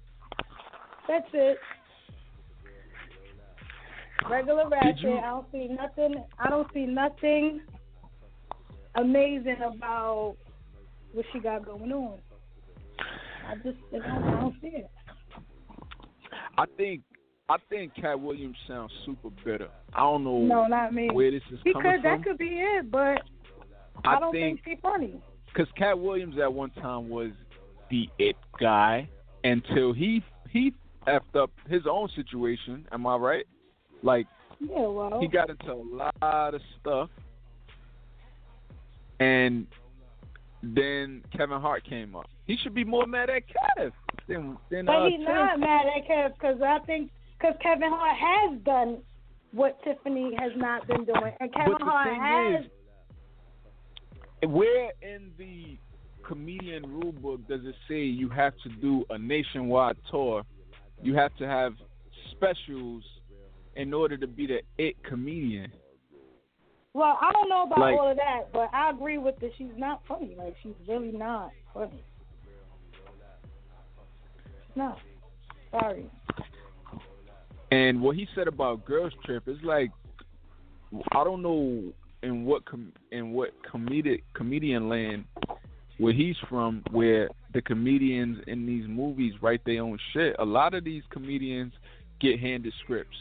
[1.08, 1.58] That's it.
[4.28, 5.00] Regular ratchet.
[5.00, 6.24] you- I don't see nothing.
[6.38, 7.62] I don't see nothing
[8.96, 10.36] amazing about
[11.12, 12.18] what she got going on.
[13.46, 14.90] I just I don't, I don't see it.
[16.58, 17.02] I think
[17.48, 19.70] I think Kat Williams sounds super bitter.
[19.94, 21.08] I don't know No, not me.
[21.10, 22.22] where this is Because coming that from.
[22.24, 23.22] could be it, but
[24.04, 25.22] I, I don't think think she's funny.
[25.46, 27.30] because Kat Williams at one time was
[27.90, 29.08] the it guy
[29.44, 30.72] until he he
[31.06, 32.86] effed up his own situation.
[32.92, 33.46] Am I right?
[34.02, 34.26] Like
[34.60, 35.82] Yeah, well, he got into a
[36.22, 37.10] lot of stuff,
[39.20, 39.66] and
[40.62, 42.26] then Kevin Hart came up.
[42.46, 43.92] He should be more mad at Kev
[44.28, 48.16] than than But uh, he's not mad at Kev because I think because Kevin Hart
[48.16, 48.98] has done
[49.52, 52.64] what Tiffany has not been doing, and Kevin Hart has.
[52.64, 52.70] is,
[54.48, 55.78] where in the
[56.28, 60.42] comedian rule book does it say you have to do a nationwide tour?
[61.02, 61.72] You have to have
[62.32, 63.02] specials
[63.76, 65.72] in order to be the it comedian.
[66.92, 69.50] well, I don't know about like- all of that, but I agree with that.
[69.56, 70.34] She's not funny.
[70.36, 72.02] Like she's really not funny.
[74.76, 74.94] No.
[75.70, 76.06] Sorry.
[77.70, 79.90] And what he said about Girls Trip is like,
[81.12, 85.24] I don't know in what com- in what comedic comedian land
[85.98, 90.36] where he's from, where the comedians in these movies write their own shit.
[90.38, 91.72] A lot of these comedians
[92.20, 93.16] get handed scripts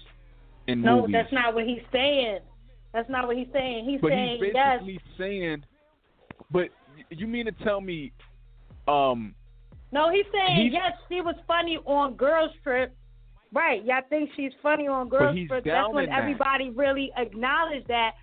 [0.68, 1.14] in No, movies.
[1.14, 2.40] that's not what he's saying.
[2.94, 3.86] That's not what he's saying.
[3.86, 4.80] He's but saying he's yes.
[4.80, 5.64] basically saying,
[6.52, 6.70] but
[7.10, 8.12] you mean to tell me,
[8.88, 9.34] um,
[9.92, 10.94] No, he's saying He's- yes.
[11.10, 12.96] She was funny on Girls Trip.
[13.54, 15.64] Right, y'all think she's funny on Girls Trip.
[15.64, 16.20] That's when in that.
[16.20, 18.16] everybody really acknowledged that.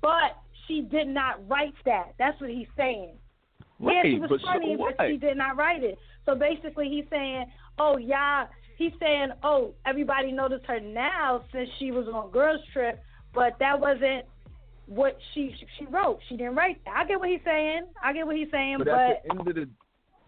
[0.00, 2.14] But she did not write that.
[2.18, 3.14] That's what he's saying.
[3.82, 3.96] Right?
[3.96, 5.98] yeah, she was but funny, so but she did not write it.
[6.24, 7.46] So basically, he's saying,
[7.78, 13.02] "Oh, y'all." He's saying, "Oh, everybody noticed her now since she was on Girls Trip,
[13.34, 14.24] but that wasn't
[14.86, 16.18] what she she wrote.
[16.28, 17.82] She didn't write that." I get what he's saying.
[18.02, 19.68] I get what he's saying, But, but, at the end of the,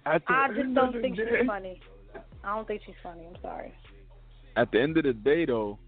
[0.07, 1.81] at the I just don't think day, she's funny.
[2.45, 3.27] I don't think she's funny.
[3.27, 3.73] I'm sorry.
[4.57, 5.79] at the end of the day, though,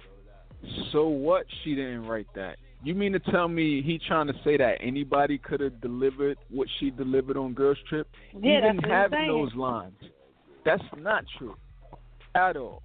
[0.93, 1.45] so what?
[1.62, 2.57] She didn't write that.
[2.87, 6.68] You mean to tell me he trying to say that anybody could have delivered what
[6.78, 9.99] she delivered on Girls Trip, Yeah, even that's what he's having those lines?
[10.64, 11.57] That's not true
[12.37, 12.84] at all.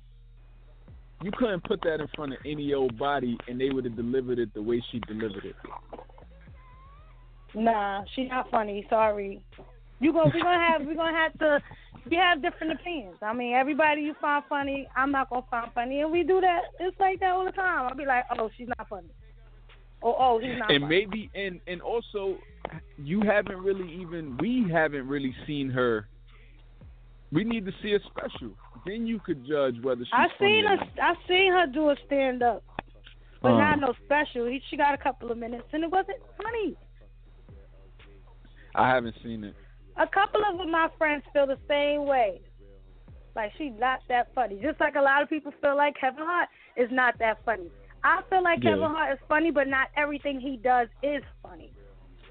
[1.21, 4.39] You couldn't put that in front of any old body, and they would have delivered
[4.39, 5.55] it the way she delivered it.
[7.53, 8.87] Nah, she not funny.
[8.89, 9.39] Sorry.
[9.99, 10.31] You go.
[10.33, 10.81] We're gonna have.
[10.81, 11.61] We're gonna have to.
[12.09, 13.17] We have different opinions.
[13.21, 16.61] I mean, everybody you find funny, I'm not gonna find funny, and we do that.
[16.79, 17.87] It's like that all the time.
[17.87, 19.11] I'll be like, oh, she's not funny.
[20.03, 20.71] Oh, oh, he's not.
[20.71, 20.99] and funny.
[20.99, 22.37] maybe and and also
[22.97, 26.07] you haven't really even we haven't really seen her.
[27.31, 28.53] We need to see a special.
[28.85, 30.77] Then you could judge whether she's I seen her.
[31.01, 32.63] I seen her do a stand up,
[33.41, 33.87] but not uh-huh.
[33.87, 34.47] no special.
[34.47, 36.75] He, she got a couple of minutes, and it wasn't funny.
[38.75, 39.55] I haven't seen it.
[39.97, 42.41] A couple of my friends feel the same way.
[43.35, 44.59] Like she's not that funny.
[44.61, 47.69] Just like a lot of people feel like Kevin Hart is not that funny.
[48.03, 48.71] I feel like Yeah.
[48.71, 51.71] Kevin Hart is funny, but not everything he does is funny.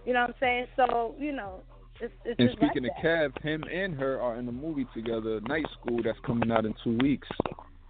[0.05, 0.67] You know what I'm saying?
[0.77, 1.61] So you know,
[2.01, 3.05] it's it's And speaking like of.
[3.35, 6.75] Kev, him and her are in a movie together, Night School, that's coming out in
[6.83, 7.29] two weeks.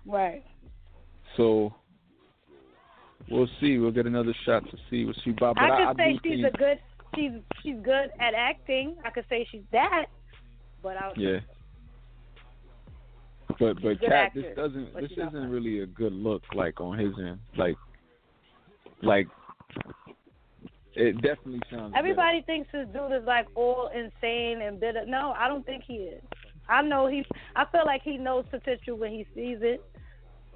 [0.07, 0.43] right.
[1.37, 1.73] So
[3.31, 3.79] we'll see.
[3.79, 5.55] We'll get another shot to see what she about.
[5.55, 6.79] But I I, could say she's think, a good.
[7.17, 8.97] She's she's good at acting.
[9.05, 10.07] I could say she's that,
[10.83, 11.39] but I yeah.
[13.59, 17.39] But but Kat, this doesn't this isn't really a good look like on his end.
[17.57, 17.77] Like
[19.03, 19.27] like
[20.95, 21.95] it definitely sounds.
[21.97, 25.05] Everybody thinks this dude is like all insane and bitter.
[25.07, 26.23] No, I don't think he is.
[26.69, 27.25] I know he.
[27.57, 29.83] I feel like he knows potential when he sees it,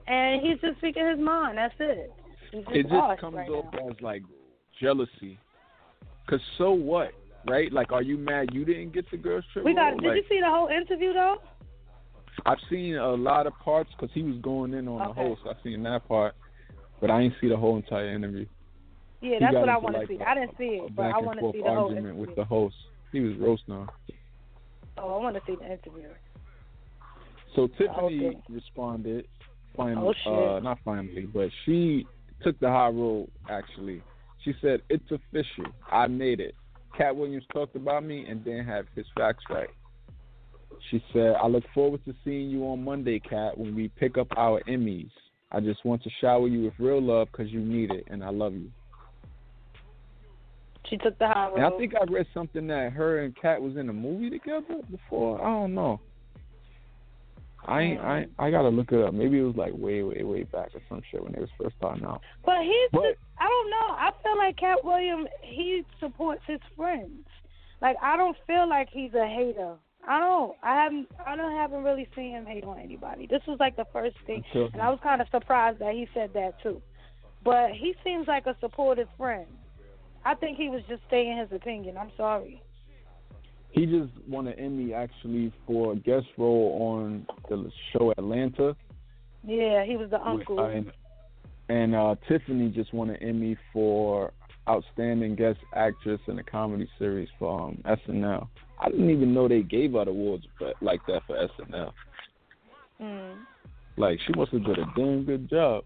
[0.07, 1.59] and he's just speaking his mind.
[1.59, 2.13] That's it.
[2.53, 4.23] Just It just comes right off as like
[4.81, 5.39] jealousy.
[6.29, 7.11] Cause so what,
[7.47, 7.71] right?
[7.73, 9.65] Like, are you mad you didn't get the girls trip?
[9.65, 9.91] We got.
[9.99, 11.37] Did like, you see the whole interview though?
[12.47, 15.43] I've seen a lot of parts because he was going in on the host.
[15.49, 16.35] I've seen that part,
[17.01, 18.47] but I ain't see the whole entire interview.
[19.21, 20.19] Yeah, He that's what I want to like, see.
[20.21, 22.77] I didn't see it, but I want to see the whole argument with the host.
[23.13, 23.87] He was roasting her.
[24.99, 26.09] Oh, I want to see the interview.
[27.55, 28.39] So Tiffany Okay.
[28.49, 29.27] responded
[29.77, 30.33] finally, Oh, shit.
[30.33, 32.07] uh, not finally, but she
[32.43, 33.29] took the high road.
[33.49, 34.03] Actually,
[34.45, 35.73] she said it's official.
[35.91, 36.55] I made it.
[36.97, 39.71] Kat Williams talked about me and didn't have his facts right.
[40.91, 44.29] She said, "I look forward to seeing you on Monday, Kat, when we pick up
[44.37, 45.11] our Emmys.
[45.53, 48.31] I just want to shower you with real love because you need it, and I
[48.31, 48.71] love you."
[50.91, 51.57] She took the high road.
[51.57, 54.81] And I think I read something that her and Kat was in a movie together
[54.91, 55.41] before.
[55.41, 56.01] I don't know.
[57.67, 59.15] I I I gotta look it up.
[59.15, 61.77] Maybe it was like way way way back or some shit when they was first
[61.79, 62.21] starting out.
[62.45, 63.95] But he's But- just, I don't know.
[63.97, 67.27] I feel like Kat Williams he supports his friends.
[67.81, 69.77] Like I don't feel like he's a hater.
[70.07, 70.57] I don't.
[70.63, 71.09] I haven't.
[71.27, 73.27] I don't haven't really seen him hate on anybody.
[73.27, 76.31] This was like the first thing, and I was kind of surprised that he said
[76.35, 76.83] that too.
[77.45, 79.47] But he seems like a supportive friend.
[80.25, 81.97] I think he was just stating his opinion.
[81.99, 82.63] I'm sorry.
[83.71, 88.77] He just won an Emmy actually for a guest role on the show Atlanta.
[89.43, 90.61] Yeah, he was the with- uncle.
[90.61, 90.93] uh, and
[91.69, 94.33] and uh, Tiffany just won an Emmy for
[94.69, 98.49] outstanding guest actress in a comedy series for um, SNL.
[98.81, 101.93] I didn't even know they gave out awards for, like that for SNL.
[103.01, 103.35] mm.
[103.97, 105.85] Like she must have did a damn good job.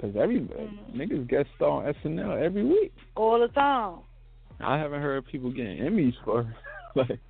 [0.00, 0.96] Cause every Mhm.
[0.96, 2.92] niggas guest star on SNL every week.
[3.14, 4.00] All the time.
[4.60, 6.54] I haven't heard people getting Emmys for
[6.94, 7.20] like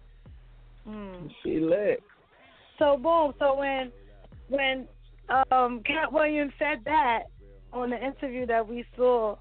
[0.88, 1.30] Mm.
[1.42, 2.02] she lit.
[2.78, 3.34] So boom.
[3.38, 3.92] So when
[4.48, 4.88] when
[5.50, 7.24] um Kat Williams said that
[7.72, 9.36] on the interview that we saw,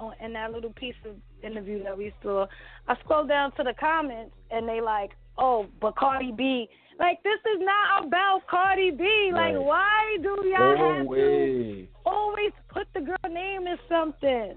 [0.00, 2.46] on in that little piece of interview that we saw,
[2.88, 6.68] I scrolled down to the comments and they like, oh, but Cardi B.
[6.98, 9.30] Like this is not about Cardi B.
[9.32, 9.58] Like Right.
[9.58, 12.52] why do y'all have to Always.
[12.68, 14.56] put the girl name in something?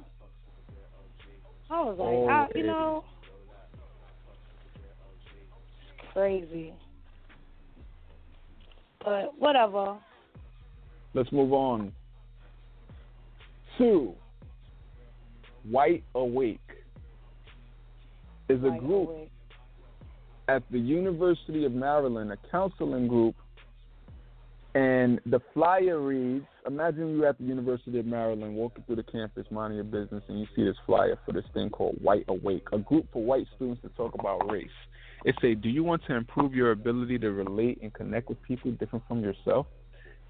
[1.70, 3.04] I was like, oh, I, you know,
[5.98, 6.74] it's crazy.
[9.04, 9.98] But whatever.
[11.14, 11.92] Let's move on.
[13.78, 14.14] Two.
[15.70, 16.60] White Awake
[18.50, 19.30] is a Like, group wait.
[20.48, 23.36] at the University of Maryland, a counseling group,
[24.76, 29.46] and the flyer reads Imagine you're at the University of Maryland walking through the campus,
[29.52, 32.78] minding your business, and you see this flyer for this thing called White Awake, a
[32.80, 34.70] group for white students to talk about race.
[35.26, 38.72] It say, Do you want to improve your ability to relate and connect with people
[38.72, 39.68] different from yourself?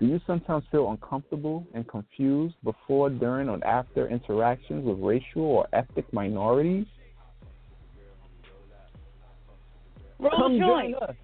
[0.03, 5.65] Do you sometimes feel uncomfortable and confused before, during, or after interactions with racial or
[5.71, 6.87] ethnic minorities?
[10.19, 11.15] Roll Come join us.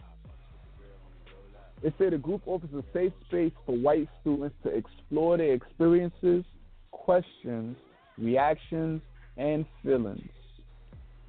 [1.84, 6.46] It said the group offers a safe space for white students to explore their experiences,
[6.92, 7.76] questions,
[8.18, 9.02] reactions,
[9.36, 10.22] and feelings.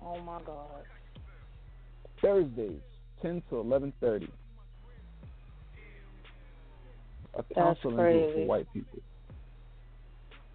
[0.01, 0.85] Oh my God.
[2.23, 2.81] Thursdays,
[3.23, 4.29] 10 to 11:30.
[7.35, 8.33] A counseling group crazy.
[8.33, 8.99] for white people.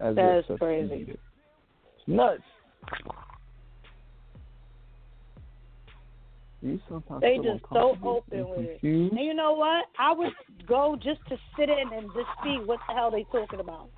[0.00, 0.94] As That if is such crazy.
[0.94, 1.18] needed.
[2.06, 2.42] Nuts.
[6.62, 8.82] You sometimes They just so open with it.
[8.82, 9.86] And you know what?
[9.98, 10.32] I would
[10.66, 13.88] go just to sit in and just see what the hell they talking about.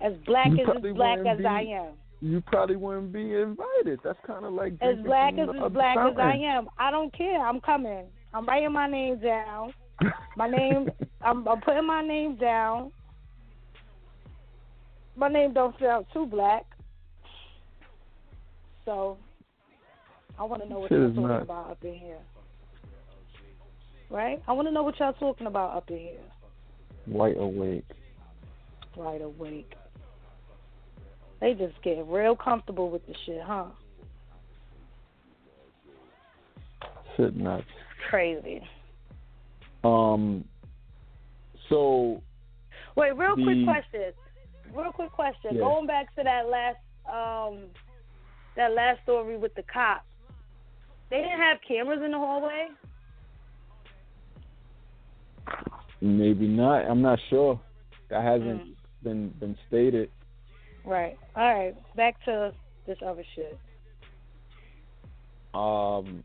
[0.00, 1.92] As black You as as black as I am.
[2.20, 4.00] You probably wouldn't be invited.
[4.02, 6.68] That's kind of like As black as as black as I am.
[6.78, 7.46] I don't care.
[7.46, 8.06] I'm coming.
[8.32, 9.72] I'm writing my name down.
[10.36, 10.90] My name
[11.22, 12.92] I'm, I'm putting my name down.
[15.16, 16.64] My name don't sound too black.
[18.84, 19.18] So
[20.38, 21.44] I want to know what y'all talking nuts.
[21.44, 22.18] about up in here.
[24.10, 24.42] Right?
[24.46, 26.20] I want to know what y'all talking about up in here.
[27.06, 27.84] White awake.
[28.96, 29.72] Right awake.
[31.40, 33.66] They just get real comfortable with the shit, huh?
[37.16, 37.64] Shit nuts.
[38.10, 38.62] Crazy.
[39.82, 40.44] Um.
[41.68, 42.22] So
[42.96, 44.12] Wait, real quick question.
[44.74, 45.50] Real quick question.
[45.52, 45.60] Yeah.
[45.60, 47.66] Going back to that last um
[48.56, 50.04] that last story with the cop.
[51.10, 52.68] They didn't have cameras in the hallway?
[56.00, 56.78] maybe not.
[56.90, 57.60] I'm not sure.
[58.08, 58.74] That hasn't Mm.
[59.02, 60.10] been been stated.
[60.84, 61.18] Right.
[61.34, 61.74] All right.
[61.96, 62.52] Back to
[62.86, 63.58] this other shit.
[65.54, 66.24] Um.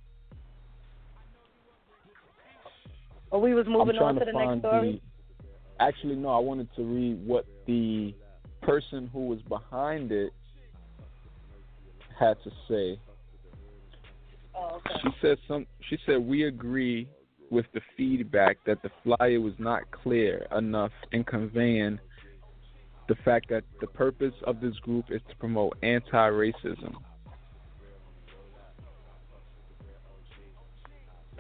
[3.32, 4.92] Or we was moving on to to the next story.
[4.94, 5.11] the.
[5.82, 6.30] Actually, no.
[6.30, 8.14] I wanted to read what the
[8.62, 10.32] person who was behind it
[12.20, 13.00] had to say.
[14.56, 14.96] Oh, okay.
[15.02, 15.66] She said some.
[15.90, 17.10] She said we agree
[17.50, 22.00] with the feedback that the flyer was not clear enough in conveying
[23.10, 26.94] the fact that the purpose of this group is to promote anti-racism.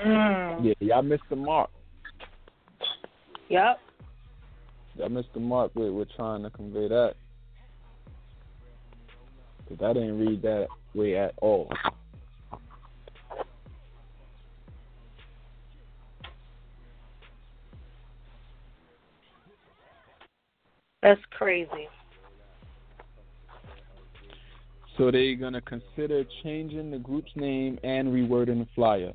[0.03, 0.65] Mm.
[0.65, 1.69] Yeah, y'all missed the mark.
[3.49, 3.79] Yep.
[4.95, 7.15] Y'all missed the mark with, with trying to convey that.
[9.67, 11.71] 'Cause I didn't read that way at all.
[21.01, 21.87] That's crazy.
[24.97, 29.13] So they're gonna consider changing the group's name and rewording the flyer.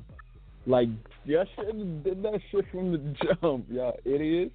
[0.65, 0.89] Like
[1.23, 2.97] y'all should have did that shit from the
[3.41, 4.53] jump, y'all idiots.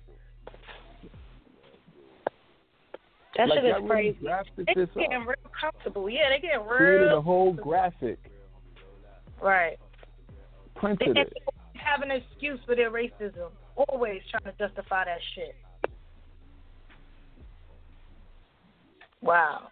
[3.37, 4.19] That like shit is really crazy.
[4.23, 5.27] drafted They getting up.
[5.29, 6.11] real comfortable.
[6.11, 8.19] Yeah, they getting Created a real whole graphic,
[9.41, 9.79] right.
[10.75, 11.33] They printed it.
[11.75, 13.51] have an excuse for their racism.
[13.89, 15.55] Always trying to justify that shit.
[19.23, 19.69] Wow.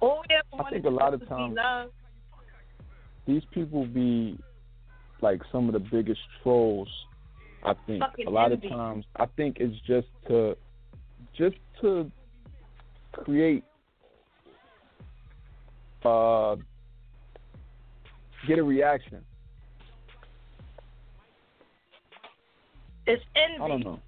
[0.00, 1.58] All we ever I think a lot of times-
[3.26, 4.38] These people be
[5.20, 6.88] like some of the biggest trolls.
[7.62, 8.66] I think Fucking a lot envy.
[8.68, 10.56] of times I think it's just to
[11.40, 12.10] just to
[13.12, 13.64] create
[16.04, 16.54] uh
[18.46, 19.24] get a reaction.
[23.06, 23.62] It's envy.
[23.62, 24.00] I don't know.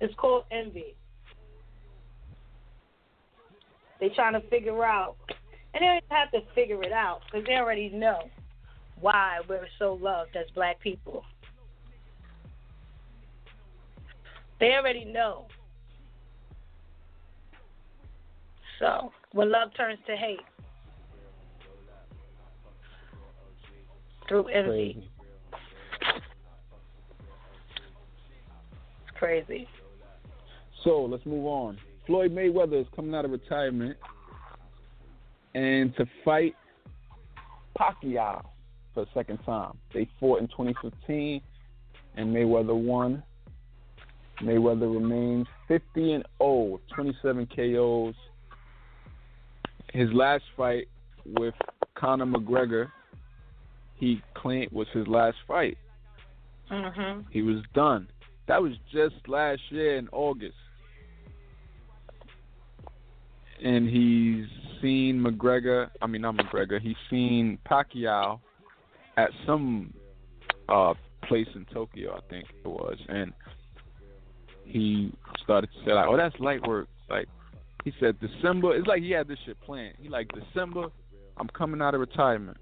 [0.00, 0.94] It's called envy.
[3.98, 5.16] They trying to figure out,
[5.72, 8.28] and they don't have to figure it out because they already know
[9.00, 11.24] why we're so loved as black people.
[14.64, 15.46] They already know.
[18.80, 20.40] So when love turns to hate
[24.26, 25.08] through envy, Crazy.
[29.02, 29.68] it's crazy.
[30.82, 31.76] So let's move on.
[32.06, 33.98] Floyd Mayweather is coming out of retirement
[35.54, 36.54] and to fight
[37.78, 38.42] Pacquiao
[38.94, 39.76] for the second time.
[39.92, 41.42] They fought in 2015
[42.16, 43.22] and Mayweather won.
[44.42, 48.14] Mayweather remains 50 and 0, 27 KOs.
[49.92, 50.88] His last fight
[51.24, 51.54] with
[51.94, 52.90] Conor McGregor,
[53.96, 55.78] he claimed was his last fight.
[56.70, 57.24] Mhm.
[57.30, 58.08] He was done.
[58.46, 60.56] That was just last year in August.
[63.62, 64.46] And he's
[64.82, 68.40] seen McGregor, I mean not McGregor, he's seen Pacquiao
[69.16, 69.94] at some
[70.68, 73.32] uh place in Tokyo, I think it was, and
[74.64, 75.12] he
[75.42, 77.28] started to say like, "Oh, that's light work." Like
[77.84, 78.74] he said, December.
[78.76, 79.94] It's like he had this shit planned.
[80.00, 80.86] He like December,
[81.36, 82.56] I'm coming out of retirement.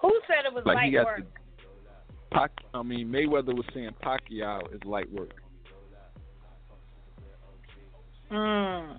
[0.00, 1.20] Who said it was Like light work?
[1.20, 2.50] the Pac.
[2.74, 5.32] I mean Mayweather was saying Pacquiao is light work.
[8.30, 8.98] Mm.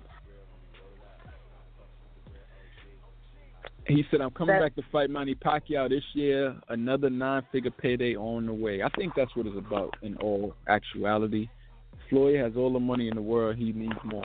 [3.86, 6.56] He said, "I'm coming back to fight Manny Pacquiao this year.
[6.68, 11.48] Another nine-figure payday on the way." I think that's what it's about in all actuality.
[12.10, 13.56] Floyd has all the money in the world.
[13.56, 14.24] He needs more.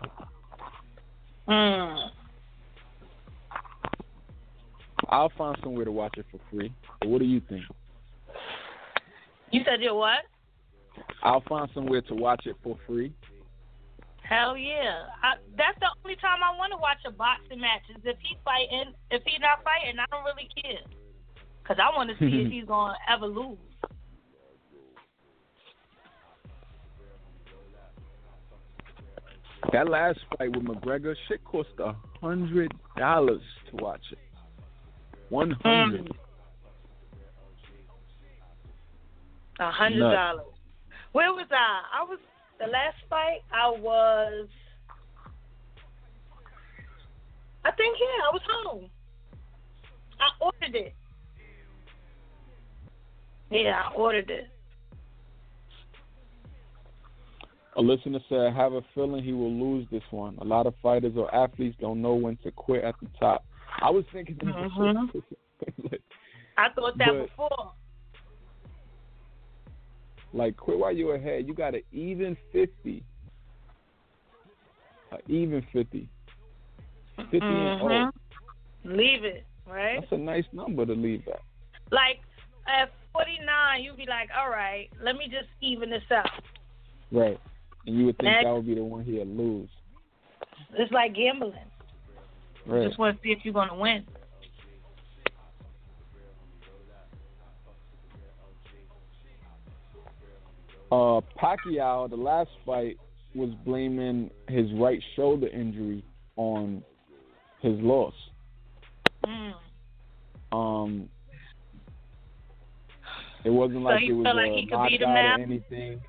[1.47, 2.12] Mm.
[5.09, 6.74] I'll find somewhere to watch it for free.
[7.03, 7.64] What do you think?
[9.51, 10.20] You said you're what?
[11.24, 13.14] I'll find somewhere to watch it for free.
[14.32, 15.12] Hell yeah!
[15.22, 18.38] I, that's the only time I want to watch a boxing match is if he's
[18.46, 18.94] fighting.
[19.12, 20.88] If he's not fighting, I don't really care.
[21.68, 23.58] Cause I want to see if he's gonna ever lose.
[29.74, 34.20] That last fight with McGregor, shit cost a hundred dollars to watch it.
[35.28, 36.06] One hundred.
[36.06, 36.12] Mm.
[39.60, 40.46] A hundred dollars.
[41.12, 42.00] Where was I?
[42.00, 42.20] I was
[42.64, 43.41] the last fight.
[43.51, 44.47] I was.
[47.64, 48.89] I think yeah, I was home.
[50.20, 50.93] I ordered it.
[53.49, 54.47] Yeah, I ordered it.
[57.78, 60.38] A listener said, I have a feeling he will lose this one.
[60.41, 63.45] A lot of fighters or athletes don't know when to quit at the top.
[63.82, 65.14] I was thinking Mhm.
[65.91, 66.01] like,
[66.57, 67.72] I thought that But- before.
[70.34, 71.48] Like quit while you're ahead.
[71.48, 73.04] You got an even fifty.
[75.12, 76.08] A even fifty.
[77.18, 78.12] Fifty and Mhm.
[78.12, 78.20] oh.
[78.84, 80.00] Leave it, right?
[80.00, 81.42] That's a nice number to leave at.
[81.92, 82.20] Like
[82.68, 86.30] at 49, you'd be like, all right, let me just even this out.
[87.12, 87.40] Right.
[87.86, 88.46] And you would think Next.
[88.46, 89.70] that would be the one he'd lose.
[90.74, 91.54] It's like gambling.
[92.66, 92.88] Right.
[92.88, 94.06] Just want to see if you're gonna win.
[100.92, 102.98] Uh, Pacquiao, the last fight,
[103.34, 106.04] was blaming his right shoulder injury
[106.36, 106.84] on
[107.62, 108.14] his loss.
[109.26, 109.54] Mm.
[110.52, 111.10] Um,
[113.46, 116.02] it wasn't like he it was like a he could beat him knockout or anything.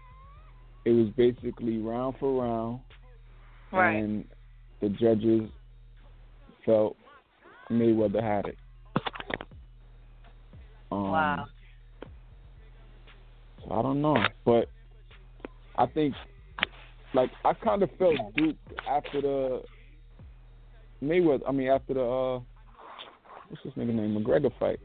[0.84, 2.80] It was basically round for round,
[3.70, 3.92] Right.
[4.02, 4.24] and
[4.80, 5.48] the judges
[6.66, 6.96] felt
[7.70, 8.58] Mayweather had it.
[10.90, 11.46] Um, Wow.
[13.70, 14.68] I don't know, but
[15.76, 16.14] I think
[17.14, 18.58] like I kind of felt duped
[18.88, 19.62] after the
[21.02, 21.42] Mayweather.
[21.48, 22.40] I mean, after the uh,
[23.48, 24.80] what's this nigga name McGregor fight.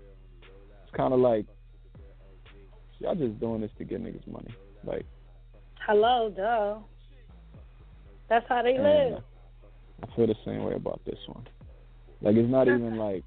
[0.83, 1.45] It's kind of like
[2.99, 4.53] y'all just doing this to get niggas money.
[4.83, 5.05] Like,
[5.85, 6.79] Hello, duh.
[8.29, 9.23] That's how they live.
[10.03, 11.47] I feel the same way about this one.
[12.21, 13.23] Like, it's not even like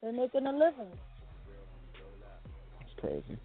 [0.00, 0.92] They're making a living.
[2.80, 3.38] it's crazy.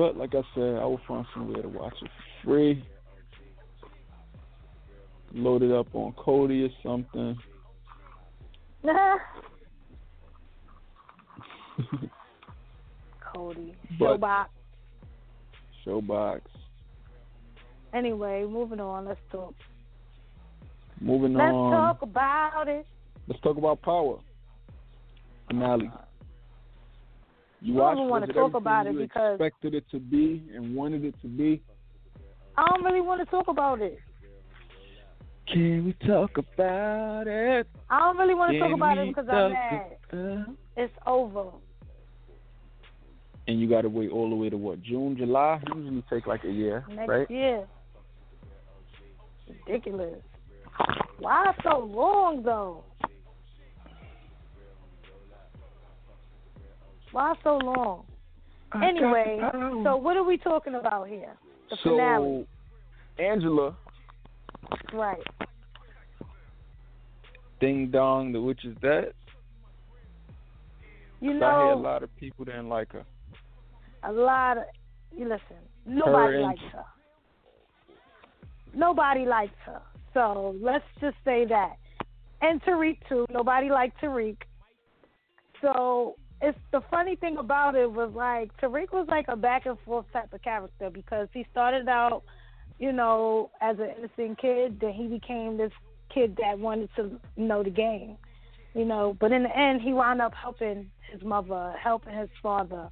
[0.00, 2.82] But like I said, I will find somewhere to watch it for free.
[5.34, 7.38] Load it up on Kodi or something.
[13.36, 13.74] Kodi.
[13.98, 14.46] But- Showbox.
[15.86, 16.40] Showbox.
[17.92, 19.04] Anyway, moving on.
[19.04, 19.54] Let's talk.
[20.98, 22.86] Moving on Let's talk about it.
[23.28, 24.18] Let's talk about Power.
[25.48, 25.90] Finale.
[25.92, 25.98] Uh,
[27.62, 30.74] You I don't even wanna talk about it you because- expected it to be and
[30.74, 31.62] wanted it to be.
[32.56, 33.98] I don't really want to talk about it.
[35.46, 37.66] Can we talk about it?
[37.88, 40.56] I don't really want to talk about it because I'm mad.
[40.76, 41.46] It's over.
[43.48, 44.82] And you got to wait all the way to what?
[44.82, 45.60] June, July?
[45.74, 47.30] Usually take like a year, Next right?
[47.30, 47.66] year.
[49.48, 50.20] Ridiculous.
[51.18, 52.84] Why so long though?
[57.12, 58.04] Why so long?
[58.74, 59.40] Anyway,
[59.84, 61.34] so what are we talking about here?
[61.70, 62.46] The so finale.
[63.18, 63.76] Angela,
[64.92, 65.18] Right.
[67.60, 69.12] Ding Dong, the witch is dead.
[71.20, 73.04] You So I hear a lot of people didn't like her.
[74.04, 74.64] a lot of
[75.14, 75.56] you listen.
[75.84, 76.84] Nobody and- likes her.
[78.72, 79.82] Nobody likes her.
[80.14, 81.76] So let's just say that.
[82.40, 83.26] And Tariq too.
[83.30, 84.36] Nobody liked Tariq.
[85.60, 89.78] So it's the funny thing about it was like Tariq was like a back and
[89.84, 92.22] forth type of character because he started out,
[92.78, 95.72] you know, as an innocent kid, then he became this
[96.12, 98.16] kid that wanted to know the game.
[98.74, 102.88] You know, but in the end he wound up helping his mother, helping his father,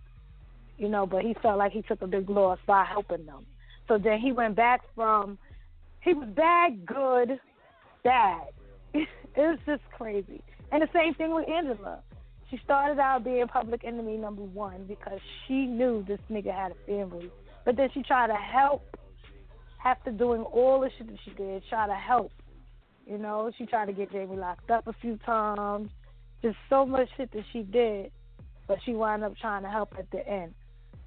[0.76, 3.46] you know, but he felt like he took a big loss by helping them.
[3.86, 5.38] So then he went back from
[6.00, 7.40] he was bad, good,
[8.04, 8.48] bad.
[8.94, 10.42] it was just crazy.
[10.70, 12.00] And the same thing with Angela.
[12.50, 16.86] She started out being public enemy number one because she knew this nigga had a
[16.86, 17.30] family.
[17.64, 18.96] But then she tried to help
[19.84, 22.32] after doing all the shit that she did, try to help.
[23.06, 25.90] You know, she tried to get Jamie locked up a few times.
[26.42, 28.12] Just so much shit that she did,
[28.66, 30.54] but she wound up trying to help at the end.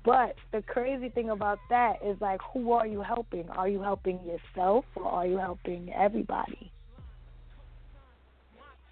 [0.03, 3.49] But the crazy thing about that is like, who are you helping?
[3.49, 6.71] Are you helping yourself or are you helping everybody?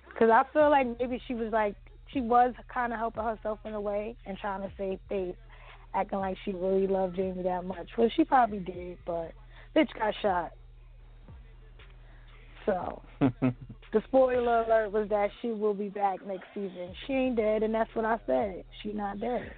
[0.08, 1.76] Because I feel like maybe she was like
[2.14, 5.36] she was kind of helping herself in a way and trying to save face,
[5.94, 7.90] acting like she really loved Jamie that much.
[7.98, 9.32] Well, she probably did, but
[9.76, 10.52] bitch got shot.
[12.66, 16.94] So the spoiler alert was that she will be back next season.
[17.08, 18.64] She ain't dead, and that's what I said.
[18.82, 19.52] She not dead.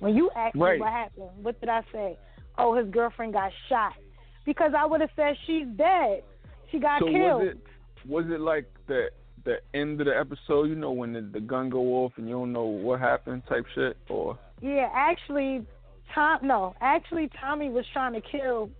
[0.00, 0.74] When you asked Right.
[0.74, 2.18] me what happened, what did I say?
[2.58, 3.92] Oh, his girlfriend got shot.
[4.46, 6.22] Because I would have said she's dead.
[6.70, 7.42] She got so killed.
[7.42, 7.58] was it
[8.08, 9.10] was it like the
[9.44, 10.64] the end of the episode?
[10.64, 13.66] You know when the, the gun go off and you don't know what happened, type
[13.74, 15.64] shit, or Yeah, actually,
[16.14, 16.38] Tom.
[16.42, 18.70] No, actually, Tommy was trying to kill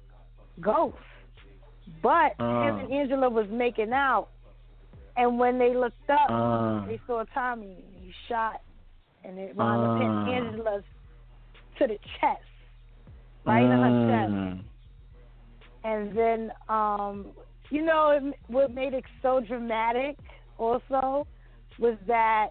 [0.60, 0.96] Ghost,
[2.02, 2.68] but Ah.
[2.68, 4.28] him and Angela was making out,
[5.16, 6.84] and when they looked up, Ah.
[6.86, 7.84] they saw Tommy.
[8.00, 8.60] He shot,
[9.24, 10.24] and it wound up Ah.
[10.24, 10.84] hitting Angela's
[11.78, 12.42] to the chest,
[13.44, 14.32] right in her chest.
[14.32, 14.64] Mm.
[15.82, 17.26] And then, um,
[17.70, 20.18] you know, it, what made it so dramatic
[20.60, 21.26] also
[21.78, 22.50] was that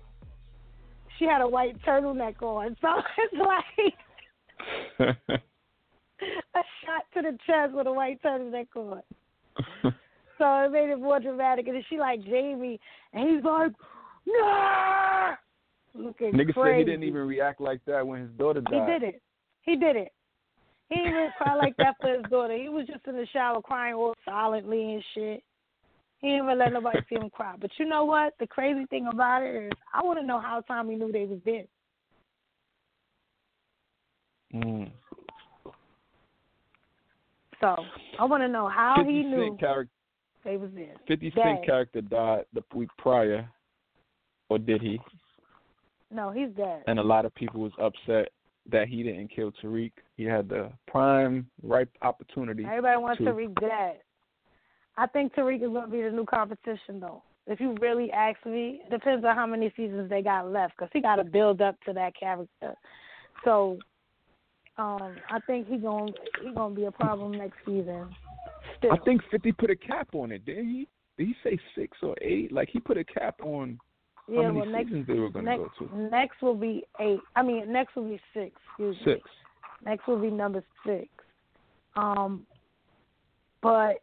[1.17, 2.75] she had a white turtleneck on.
[2.81, 2.87] So
[3.17, 3.33] it's
[4.99, 5.19] like
[6.19, 9.01] a shot to the chest with a white turtleneck on.
[10.39, 11.67] So it made it more dramatic.
[11.67, 12.79] And then she like Jamie,
[13.13, 13.73] and he's like,
[14.25, 15.35] nah!
[15.93, 16.69] Looking Nigga crazy.
[16.71, 18.73] said he didn't even react like that when his daughter died.
[18.73, 19.21] He did it.
[19.63, 20.13] He did it.
[20.87, 22.55] He didn't even cry like that for his daughter.
[22.57, 25.43] He was just in the shower crying all silently and shit.
[26.19, 27.55] He didn't even let nobody see him cry.
[27.59, 28.33] But you know what?
[28.39, 31.39] The crazy thing about it is, I want to know how Tommy knew they was
[31.45, 31.67] dead.
[34.53, 34.91] Mm.
[37.61, 37.75] So
[38.19, 39.93] I want to know how he knew Cent character,
[40.43, 40.95] they was dead.
[41.07, 41.65] 50 Dead.
[41.65, 43.49] Character died the week prior,
[44.49, 44.99] or did he?
[46.11, 46.83] No, he's dead.
[46.87, 48.29] And a lot of people was upset
[48.71, 49.91] that he didn't kill Tariq.
[50.15, 52.65] He had the prime, ripe opportunity.
[52.65, 53.25] Everybody wants to.
[53.25, 53.99] Tariq dead.
[54.99, 57.23] I think Tariq is going to be the new competition, though.
[57.47, 60.89] If you really ask me, it depends on how many seasons they got left, because
[60.91, 62.75] he got to build up to that character.
[63.45, 63.79] So,
[64.77, 66.11] um, I think he gonna
[66.43, 68.13] he gonna be a problem next season.
[68.77, 70.87] Still, I think 50 put a cap on it, didn't he?
[71.17, 72.51] Did he say six or eight?
[72.51, 73.79] Like he put a cap on
[74.27, 74.43] yeah.
[74.43, 75.97] how many Well, next seasons they were going to next go to.
[75.97, 77.19] next will be eight.
[77.37, 78.51] I mean, next will be six.
[78.69, 79.13] Excuse me.
[79.13, 79.29] Six.
[79.85, 81.07] Next will be number six.
[81.95, 82.45] Um,
[83.61, 84.01] but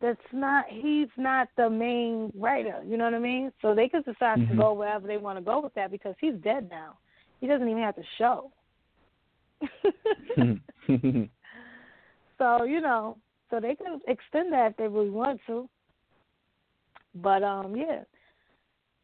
[0.00, 0.66] that's not.
[0.68, 2.82] He's not the main writer.
[2.86, 3.52] You know what I mean?
[3.60, 4.58] So they could decide to Mhm.
[4.58, 6.98] go wherever they want to go with that because he's dead now.
[7.40, 8.52] He doesn't even have to show.
[12.38, 13.18] so you know,
[13.50, 15.68] so they can extend that if they really want to.
[17.14, 18.04] But um, yeah.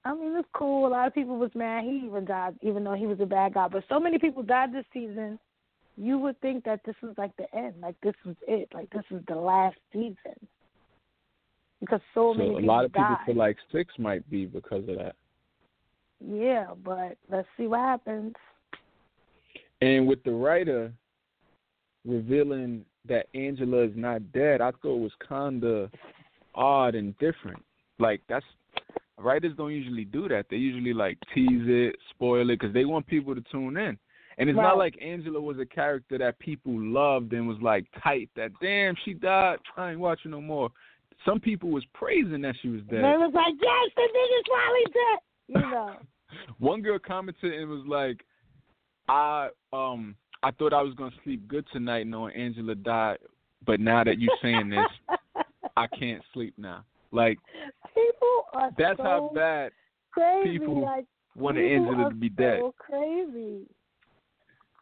[0.05, 0.87] I mean, it's cool.
[0.87, 3.55] A lot of people was mad he even died, even though he was a bad
[3.55, 3.69] guy.
[3.69, 5.39] But so many people died this season.
[5.97, 9.05] You would think that this was like the end, like this was it, like this
[9.11, 10.35] was the last season,
[11.85, 13.26] because so, so many a lot of people died.
[13.26, 15.16] feel like six might be because of that.
[16.26, 18.35] yeah, but let's see what happens.
[19.80, 20.93] And with the writer
[22.07, 25.91] revealing that Angela is not dead, I thought it was kind of
[26.55, 27.62] odd and different.
[27.99, 28.45] Like that's
[29.18, 30.47] writers don't usually do that.
[30.51, 33.99] They usually like tease it, spoil it, because they want people to tune in.
[34.37, 34.64] And it's Right.
[34.64, 38.28] not like Angela was a character that people loved and was like tight.
[38.35, 39.59] That damn, she died.
[39.76, 40.70] I ain't watching no more.
[41.25, 43.03] Some people was praising that she was dead.
[43.05, 45.18] They was like, yes, the nigga's finally dead.
[45.47, 45.97] You know,
[46.59, 48.25] One girl commented and was like,
[49.09, 53.18] "I um I thought I was gonna sleep good tonight knowing Angela died,
[53.66, 54.87] but now that you're saying this,
[55.77, 57.39] I can't sleep now." Like
[57.95, 59.72] people are that's so how bad
[60.11, 60.59] crazy.
[60.59, 61.05] people like
[61.37, 62.61] wanted people Angela to be dead.
[62.61, 63.66] So crazy.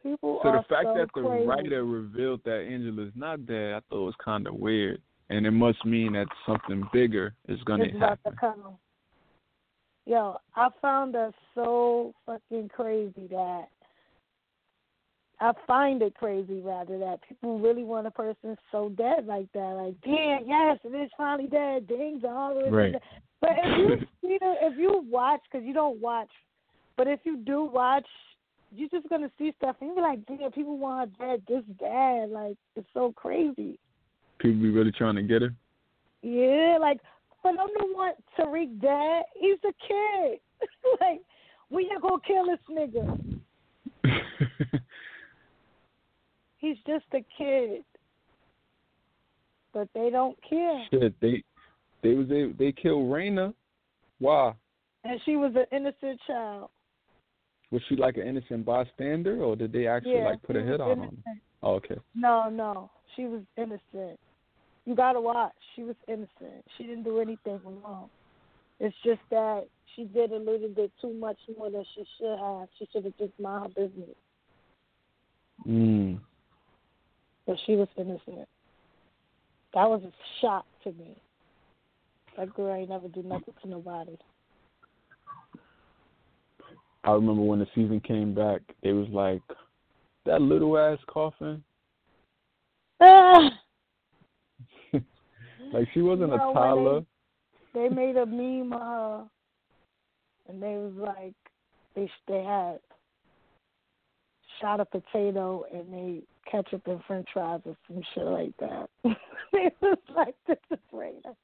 [0.03, 1.47] People So the fact so that the crazy.
[1.47, 5.01] writer revealed that Angela's not dead, I thought was kind of weird,
[5.33, 8.33] and it must mean that something bigger is gonna about happen.
[8.33, 8.77] to come.
[10.05, 13.69] Yo, I found that so fucking crazy that
[15.41, 19.61] I find it crazy rather that people really want a person so dead like that.
[19.61, 21.87] Like, damn, yes, it is finally dead.
[21.87, 22.59] Ding dong.
[22.59, 22.93] it's Right.
[22.93, 23.03] dead.
[23.41, 26.31] But if you see the, if you watch, because you don't watch,
[26.97, 28.07] but if you do watch,
[28.71, 31.65] you're just gonna see stuff and you be like, damn, people want her dead this
[31.81, 32.31] bad.
[32.31, 33.79] Like, it's so crazy.
[34.43, 35.55] People be really trying to get her.
[36.23, 36.99] Yeah, like
[37.41, 40.41] for them to want Tariq dead, he's a kid.
[41.01, 41.23] like,
[41.71, 43.39] we not gonna kill this nigga.
[46.59, 47.83] He's just a kid.
[49.75, 50.85] But they don't care.
[50.91, 51.43] Shit, they
[52.03, 53.55] they was able, they killed Raina.
[54.19, 54.55] Why?
[55.05, 56.71] And she was an innocent child.
[57.73, 60.81] Was she like an innocent bystander, or did they actually yeah, like put a hit
[60.81, 61.09] on her?
[61.63, 61.97] Oh, okay.
[62.15, 62.91] No, no.
[63.17, 64.21] She was innocent.
[64.85, 65.53] You gotta watch.
[65.77, 66.65] She was innocent.
[66.77, 68.09] She didn't do anything wrong.
[68.81, 72.69] It's just that she did a little bit too much more than she should have.
[72.79, 74.17] She should have just mind her business.
[75.67, 76.19] Mm.
[77.47, 78.49] But she was innocent.
[79.75, 81.17] That was a shock to me.
[82.37, 84.17] That girl ain't never do nothing to nobody.
[87.05, 89.43] I remember when the season came back, it was like
[90.25, 91.63] that little ass coffin.
[95.73, 97.01] Like she wasn't You know, a toddler.
[97.75, 99.25] they made a meme of her,
[100.49, 101.35] and they was like,
[101.95, 102.79] they they had
[104.61, 108.89] shot a potato and they ketchup and French fries or some shit like that.
[109.53, 111.35] it was like this is Raina.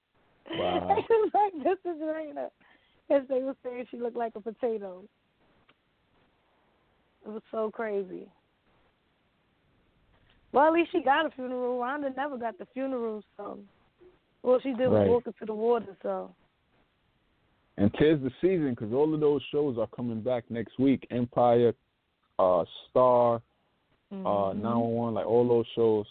[0.50, 0.96] Wow.
[0.98, 2.48] It was like this is Raina,
[3.10, 5.02] as they were saying she looked like a potato.
[7.26, 8.26] It was so crazy.
[10.52, 11.78] Well, at least she got a funeral.
[11.78, 13.58] Rhonda never got the funeral, so
[14.42, 15.08] all she did was Right.
[15.08, 15.96] walk into the water.
[16.02, 16.34] So
[17.76, 21.06] And tis the season because all of those shows are coming back next week.
[21.10, 21.74] Empire,
[22.38, 23.36] uh, Star,
[24.10, 24.56] uh, mhm.
[24.62, 26.06] 911, like all those shows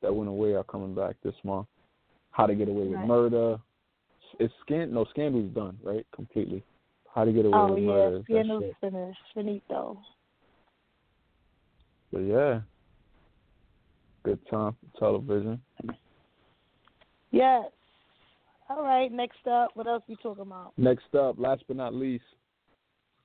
[0.00, 1.66] that went away are coming back this month.
[2.30, 3.06] How to Get Away with Right.
[3.06, 3.60] Murder.
[4.38, 6.62] It's scan no scandal's done right completely.
[7.12, 8.22] How to Get Away oh with yeah, Murder.
[8.22, 9.98] Scandal's finished, finito.
[12.12, 12.60] But yeah,
[14.22, 15.60] good time for television.
[17.30, 17.64] Yes.
[18.68, 19.10] All right.
[19.10, 20.72] Next up, what else you talking about?
[20.76, 22.24] Next up, last but not least,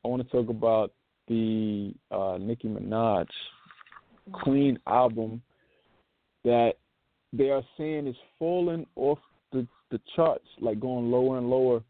[0.04, 0.93] I want to talk about
[1.28, 3.28] the uh, Nicki Minaj
[4.32, 5.41] Queen album
[6.43, 6.74] that
[7.32, 9.20] they are saying is falling off
[9.51, 11.82] the the charts, like going lower and lower.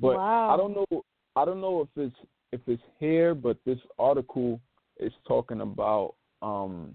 [0.00, 0.50] But Wow.
[0.50, 1.04] I don't know.
[1.36, 2.16] I don't know if it's
[2.52, 4.60] if it's here, but this article
[4.98, 6.94] is talking about um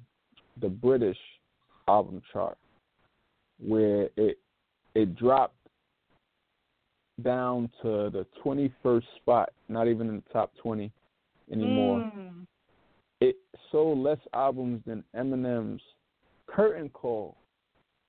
[0.62, 1.18] the British
[1.88, 2.58] album chart,
[3.60, 4.38] where it
[4.96, 5.54] it dropped
[7.24, 10.92] down to the 21st spot, not even in the top 20
[11.52, 12.12] anymore.
[12.16, 12.46] Mm.
[13.22, 13.36] It
[13.72, 15.82] sold less albums than Eminem's
[16.48, 17.38] Curtain Call.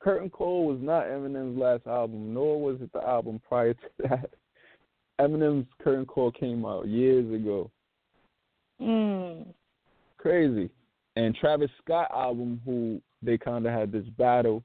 [0.01, 4.31] Curtain Call was not Eminem's last album, nor was it the album prior to that.
[5.21, 7.71] Eminem's Curtain Call came out years ago.
[8.81, 9.47] Mm.
[10.19, 10.71] Crazy.
[11.17, 14.63] And Travis Scott album, who they kind of had this battle,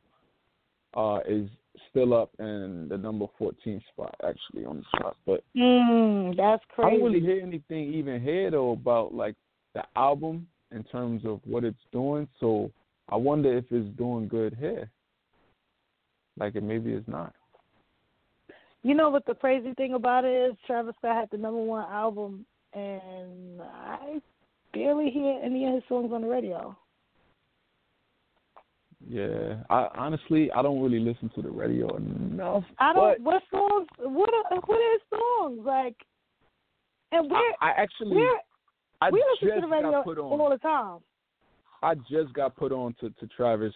[0.95, 1.49] uh, is
[1.89, 5.15] still up in the number 14 spot actually on the chart.
[5.25, 6.35] But Mm.
[6.35, 9.35] That's I don't really hear anything even here though about like
[9.73, 12.27] the album in terms of what it's doing.
[12.39, 12.71] So
[13.09, 14.89] I wonder if it's doing good here.
[16.37, 17.33] Like it maybe it's not.
[18.81, 20.57] You know what the crazy thing about it is?
[20.67, 24.21] Travis Scott had the number one album, and I
[24.73, 26.75] barely hear any of his songs on the radio.
[29.07, 32.63] Yeah, I honestly I don't really listen to the radio enough.
[32.79, 33.21] I don't.
[33.21, 33.87] what songs?
[33.99, 35.95] What are what are his songs like?
[37.11, 38.39] And I, where I actually where
[39.01, 40.39] I we listen just to the radio put on.
[40.39, 40.99] all the time.
[41.81, 43.73] I just got put on to, to Travis.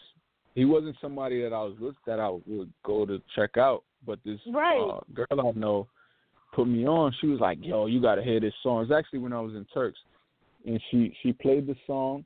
[0.56, 4.40] He wasn't somebody that I was that I would go to check out, but this
[4.48, 4.80] Right.
[4.80, 5.88] uh, girl I know
[6.54, 7.14] put me on.
[7.20, 9.54] She was like, "Yo, you got to hear this song." It's actually when I was
[9.56, 10.00] in Turks,
[10.66, 12.24] and she she played the song,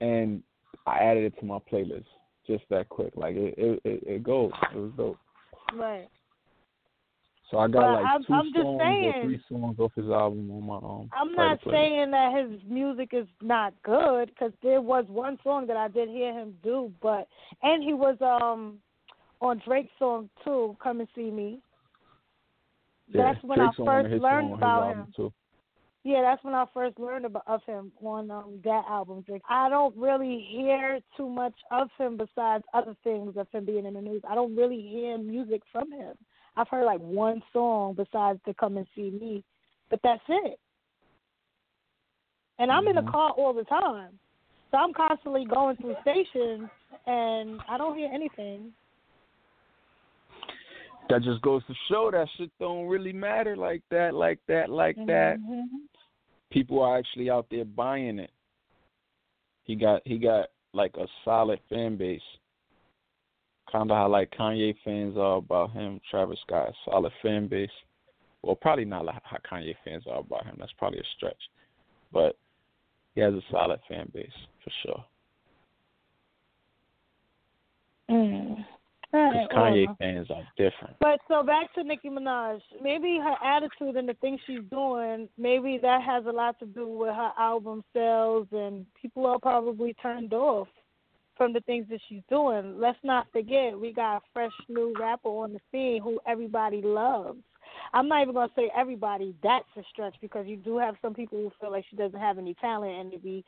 [0.00, 0.42] and
[0.86, 2.04] I added it to my playlist
[2.46, 3.12] just that quick.
[3.16, 4.50] Like it it it, it goes.
[4.74, 5.18] It was dope.
[5.74, 6.08] Right.
[7.50, 10.50] So I got like I'm- 2 I'm songs saying- or three songs off his album
[10.50, 11.10] on my um.
[11.12, 15.76] I'm not saying that his music is not good because there was one song that
[15.76, 17.28] I did hear him do, but
[17.62, 18.78] and he was um
[19.40, 20.76] on Drake's song too.
[20.82, 21.60] Come and see me.
[23.08, 25.12] Yeah, that's when Drake's I on one of first learned songs on his about him.
[25.14, 25.32] Too.
[26.04, 29.24] Yeah, that's when I first learned about of him on um that album.
[29.48, 33.94] I don't really hear too much of him besides other things of him being in
[33.94, 34.22] the news.
[34.28, 36.14] I don't really hear music from him.
[36.56, 39.44] I've heard like one song besides to come and see me,
[39.90, 40.58] but that's it.
[42.58, 43.12] And I'm in the Mhm.
[43.12, 44.18] car all the time,
[44.70, 46.68] so I'm constantly going through stations,
[47.06, 48.74] and I don't hear anything.
[51.08, 54.96] that just goes to show that shit don't really matter like that, like that, like
[55.06, 55.38] that.
[56.52, 58.30] People are actually out there buying it.
[59.64, 62.20] He got he got like a solid fan base.
[63.70, 66.00] Kind of how like Kanye fans are about him.
[66.10, 67.70] Travis Scott, solid fan base.
[68.42, 70.56] Well, probably not like how Kanye fans are about him.
[70.58, 71.40] That's probably a stretch,
[72.12, 72.36] but
[73.14, 74.30] he has a solid fan base
[74.64, 75.04] for sure.
[78.10, 78.64] Mm.
[79.12, 79.96] Right, Kanye well.
[79.98, 80.96] fans are different.
[81.00, 82.60] But so back to Nicki Minaj.
[82.80, 86.88] Maybe her attitude and the things she's doing, maybe that has a lot to do
[86.88, 90.68] with her album sales, and people are probably turned off
[91.36, 92.78] from the things that she's doing.
[92.78, 97.38] Let's not forget, we got a fresh new rapper on the scene who everybody loves.
[97.92, 99.34] I'm not even gonna say everybody.
[99.42, 102.38] That's a stretch because you do have some people who feel like she doesn't have
[102.38, 103.44] any talent and to be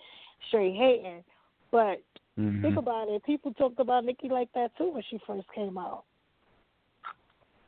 [0.48, 1.24] straight hating.
[1.70, 2.02] But
[2.38, 2.62] Mhm.
[2.62, 3.22] think about it.
[3.24, 6.04] People talked about Nicki like that too when she first came out.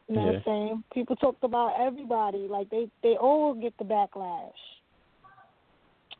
[0.09, 0.85] You know what I'm saying?
[0.95, 4.53] People talked about everybody like they they all get the backlash.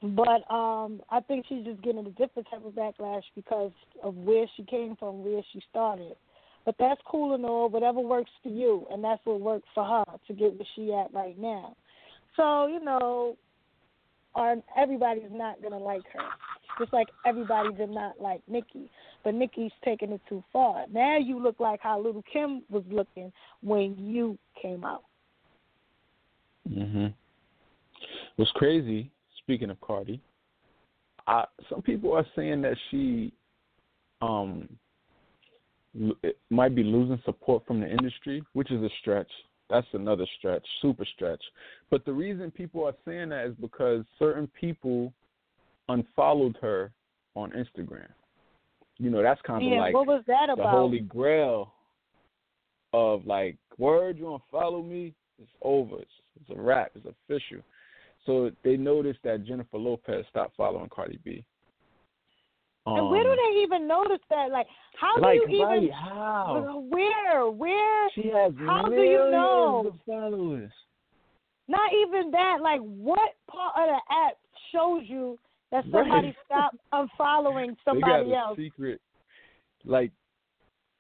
[0.03, 3.73] But um I think she's just getting a different type of backlash because
[4.03, 6.17] of where she came from, where she started.
[6.65, 10.05] But that's cool and all, whatever works for you, and that's what worked for her
[10.27, 11.77] to get where she at right now.
[12.35, 13.37] So you know,
[14.37, 16.25] our, everybody's not gonna like her,
[16.79, 18.89] just like everybody did not like Nicki.
[19.25, 20.85] But Nicki's taking it too far.
[20.93, 23.33] Now you look like how Lil' Kim was looking
[23.63, 25.03] when you came out.
[26.69, 27.13] Mhm.
[28.37, 29.11] What's crazy?
[29.39, 30.21] Speaking of Cardi,
[31.27, 33.33] I, some people are saying that she,
[34.21, 34.69] um,
[36.51, 39.31] might be losing support from the industry, which is a stretch.
[39.69, 41.43] That's another stretch, super stretch.
[41.91, 45.13] But the reason people are saying that is because certain people
[45.89, 46.93] unfollowed her
[47.35, 48.09] on Instagram.
[48.99, 50.71] You know, that's kind of yeah, like what was that the about?
[50.71, 51.73] holy grail
[52.93, 56.11] of like word you want to follow me it's over it's,
[56.41, 57.63] it's a wrap it's official
[58.25, 61.45] so they noticed that jennifer lopez stopped following cardi b
[62.87, 64.51] um, and where do they even notice that?
[64.51, 64.67] Like,
[65.01, 65.91] how like do you right, even?
[65.93, 67.51] how Where?
[67.51, 68.09] Where?
[68.15, 69.85] she has How do you know?
[69.87, 70.73] of followers
[71.69, 72.59] Not even that.
[72.63, 74.37] Like, what part of the app
[74.73, 75.39] shows you
[75.73, 76.05] that Right.
[76.05, 78.59] somebody stopped unfollowing they somebody got a else?
[78.59, 79.01] secret
[79.85, 80.11] like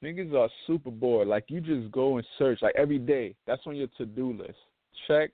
[0.05, 3.75] niggas are super bored like you just go and search like every day that's on
[3.75, 4.59] your to-do list
[5.09, 5.31] check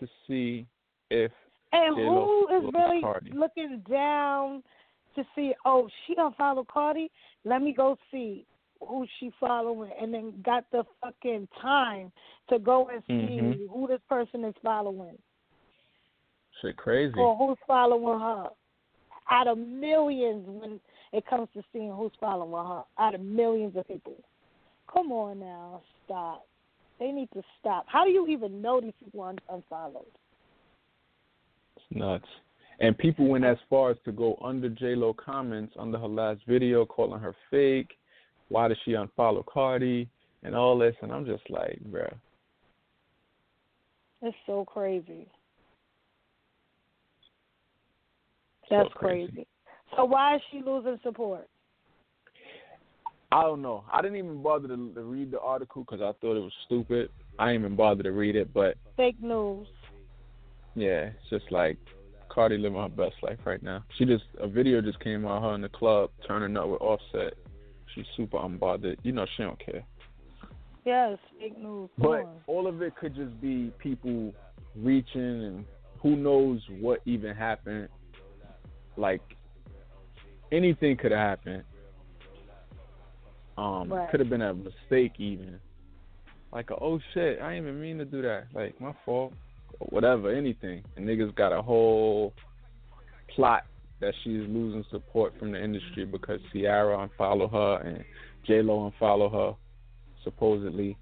[0.00, 0.66] to see
[1.10, 1.30] if
[1.72, 3.32] And J-Lo who is really Cardi.
[3.32, 4.62] looking down
[5.14, 5.54] to see?
[5.64, 7.10] Oh, she unfollowed Cardi.
[7.44, 8.46] Let me go see
[8.80, 12.12] who she following, and then got the fucking time
[12.48, 13.68] to go and see Mhm.
[13.68, 15.18] who this person is following
[16.60, 18.50] shit crazy or who's following her.
[19.30, 20.80] Out of millions, when
[21.12, 24.16] it comes to seeing who's following her, out of millions of people.
[24.92, 26.46] Come on now, stop.
[26.98, 27.86] They need to stop.
[27.88, 30.04] How do you even know these people are unfollowed?
[31.76, 32.28] It's nuts.
[32.80, 36.40] And people went as far as to go under J Lo comments under her last
[36.46, 37.92] video, calling her fake.
[38.48, 40.08] Why did she unfollow Cardi
[40.42, 40.94] and all this?
[41.02, 42.12] And I'm just like, bruh.
[44.22, 45.28] It's so crazy.
[48.68, 49.26] So That's crazy.
[49.32, 49.46] crazy.
[49.96, 51.48] So why is she losing support?
[53.30, 53.84] I don't know.
[53.92, 57.10] I didn't even bother to, to read the article because I thought it was stupid.
[57.38, 59.66] I didn't even bother to read it, but Fake news.
[60.74, 61.76] yeah, it's just like
[62.34, 63.84] Cardi living her best life right now.
[63.96, 66.80] She just a video just came out of her in the club turning up with
[66.80, 67.34] Offset.
[67.94, 68.96] She's super unbothered.
[69.02, 69.84] You know she don't care.
[70.84, 71.88] Yes, fake news.
[71.96, 74.34] But all of it could just be people
[74.76, 75.64] reaching and
[76.02, 77.88] who knows what even happened.
[78.96, 79.22] Like
[80.50, 81.64] anything could have happened.
[83.56, 84.10] Um, Right.
[84.10, 85.60] could have been a mistake even.
[86.52, 88.46] Like oh shit, I didn't even mean to do that.
[88.52, 89.32] Like my fault.
[89.80, 90.82] Or whatever, anything.
[90.96, 92.32] And niggas got a whole
[93.34, 93.64] plot
[94.00, 98.04] that she's losing support from the industry because Ciara unfollow her and
[98.46, 99.56] J Lo unfollow her,
[100.22, 100.96] supposedly.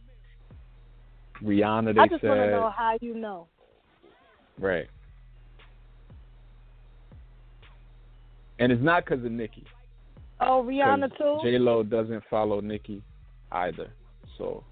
[1.42, 3.48] Rihanna, they I just said, want to know how you know.
[4.60, 4.86] right.
[8.60, 9.64] And it's not because of Nicki.
[10.40, 11.38] Oh, Rihanna too.
[11.42, 13.02] J Lo doesn't follow Nicki
[13.50, 13.90] either.
[14.38, 14.62] So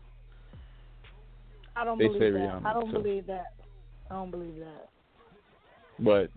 [1.74, 2.38] I don't they believe say that.
[2.38, 3.02] Rihanna, I don't too.
[3.02, 3.54] believe that.
[4.10, 4.88] I don't believe that.
[6.00, 6.30] but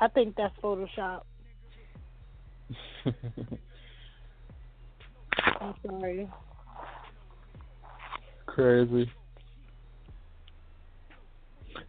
[0.00, 1.22] I think that's Photoshop.
[5.60, 6.28] I'm sorry.
[8.46, 9.10] crazy.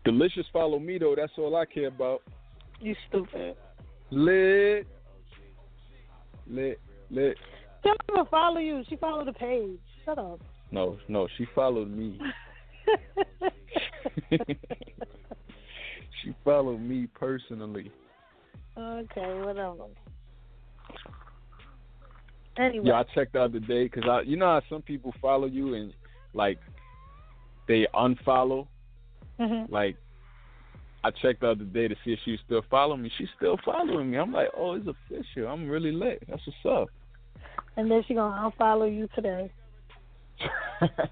[0.06, 2.22] Delicious follow me though, that's all I care about.
[2.80, 3.56] You stupid.
[4.12, 4.88] Lit
[6.50, 6.80] Lit
[7.10, 7.38] lit
[7.84, 8.84] She don't even follow you.
[8.88, 9.80] She followed the page.
[10.06, 10.40] Shut up.
[10.72, 12.20] No, no, she followed me.
[16.24, 17.92] she followed me personally.
[18.78, 19.86] okay, whatever.
[22.58, 25.46] Anyway, Yeah, I checked out the day because I, you know how some people follow
[25.48, 25.94] you and
[26.34, 26.58] like
[27.68, 28.68] they unfollow.
[29.40, 29.70] Mhm.
[29.70, 29.96] Like
[31.04, 33.12] I checked out the day to see if she was still following me.
[33.18, 34.18] She's still following me.
[34.18, 35.48] I'm like, oh, it's official.
[35.48, 36.24] I'm really lit.
[36.28, 36.90] That's what's up.
[37.76, 39.52] and then she gonna unfollow you today.
[40.82, 40.90] up.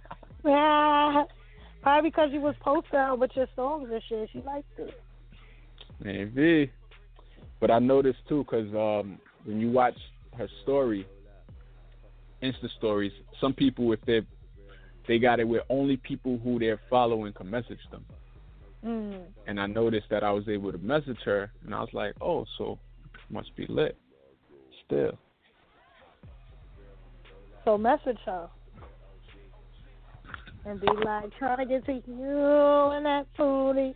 [0.47, 1.25] Ah,
[1.85, 4.27] probably because you was posting with your songs and shit.
[4.33, 4.99] She liked it.
[6.03, 6.71] Maybe.
[7.61, 9.93] But I noticed too because um, when you watch
[10.35, 11.05] her story,
[12.41, 14.21] Insta stories, some people if they
[15.07, 18.03] they got it where only people who they're following can message them.
[18.83, 19.21] Mm.
[19.45, 22.47] And I noticed that I was able to message her, and I was like, oh,
[22.57, 22.79] so
[23.29, 23.95] must be lit.
[24.87, 25.19] Still.
[27.63, 28.49] So message her.
[30.65, 33.93] And be like, trying to get to you and that foodie.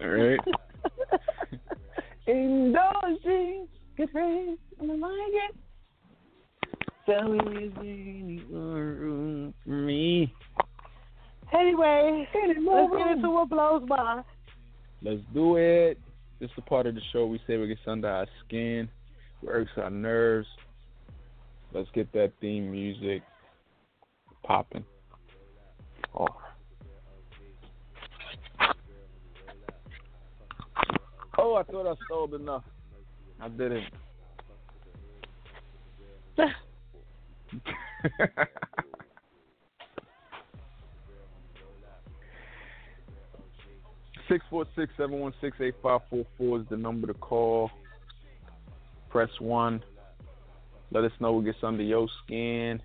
[0.00, 0.40] All right.
[2.26, 5.56] Indulging, good friends, and I like it.
[7.06, 10.32] So is there any more room for me?
[11.52, 14.22] Anyway, let's get into what blows my.
[15.02, 15.98] Let's do it.
[16.38, 18.88] This is the part of the show we say what gets under our skin,
[19.40, 20.46] what irks our nerves.
[21.72, 23.22] Let's get that theme music
[24.44, 24.84] popping.
[26.18, 26.26] Oh.
[31.38, 32.64] Oh, I thought I stole enough.
[33.40, 33.84] I didn't.
[44.28, 47.68] Six four six seven one six eight five four four is the number to call.
[49.08, 49.82] Press one.
[50.92, 52.80] Let us know what gets under your skin.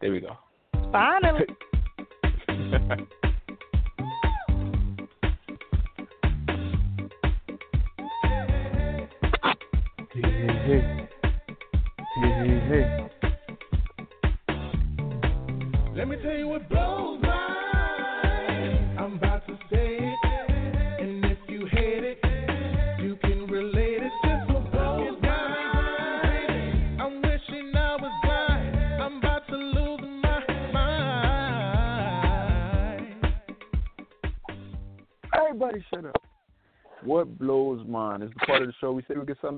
[0.00, 0.36] There we go.
[0.92, 1.46] Finally.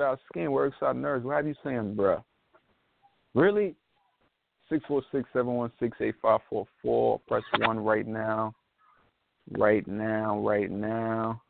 [0.00, 1.24] say we get under our skin, works our nerves.
[1.24, 2.22] What are you saying, bruh?
[3.34, 3.76] Really?
[4.68, 7.20] Six four six seven one six eight five four four.
[7.26, 8.54] Press one right now.
[9.58, 11.42] Right now, right now.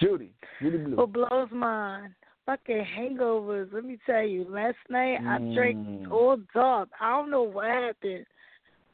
[0.00, 0.30] Juudy,
[0.62, 0.96] Juudy Blu.
[0.96, 2.14] What blows mine?
[2.46, 3.72] Fucking hangovers.
[3.72, 6.10] Let me tell you, last night I drank Mm.
[6.10, 6.88] all dark.
[7.00, 8.26] I don't know what happened.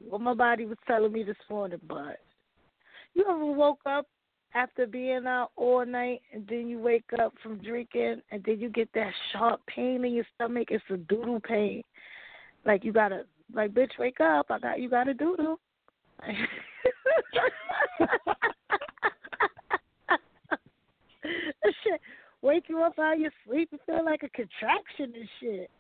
[0.01, 2.21] What my body was telling me this morning, but
[3.15, 4.07] you ever woke up
[4.57, 8.71] after being out all night and then you wake up from drinking and then you
[8.71, 10.69] get that sharp pain in your stomach?
[10.71, 11.83] It's a doodle pain.
[12.65, 15.61] Like you gotta like bitch wake up, I got you got a doodle.
[21.83, 22.01] Shit
[22.47, 25.71] wake you up out of your sleep and feel like a contraction and shit.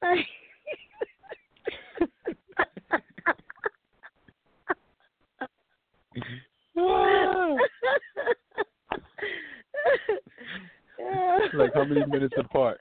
[0.00, 0.18] Like,
[11.88, 12.80] how many minutes apart?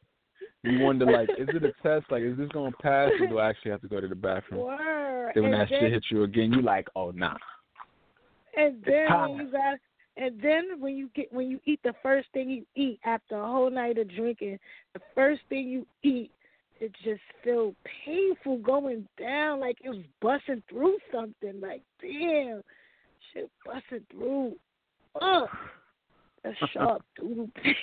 [0.64, 2.10] You wonder, like, is it a test?
[2.10, 4.62] Like, is this gonna pass, or do I actually have to go to the bathroom?
[4.62, 5.32] Word.
[5.36, 7.36] Then when and that then, shit hits you again, you like, oh nah.
[8.58, 9.78] and then when you got
[10.16, 13.46] and then when you get when you eat the first thing you eat after a
[13.46, 14.60] whole night of drinking,
[14.94, 16.32] the first thing you eat,
[16.80, 17.74] it just feel
[18.06, 21.60] painful going down like it was busting through something.
[21.60, 22.62] Like damn,
[23.34, 24.54] shit busting through.
[25.20, 25.50] Ugh,
[26.44, 27.52] that sharp pain.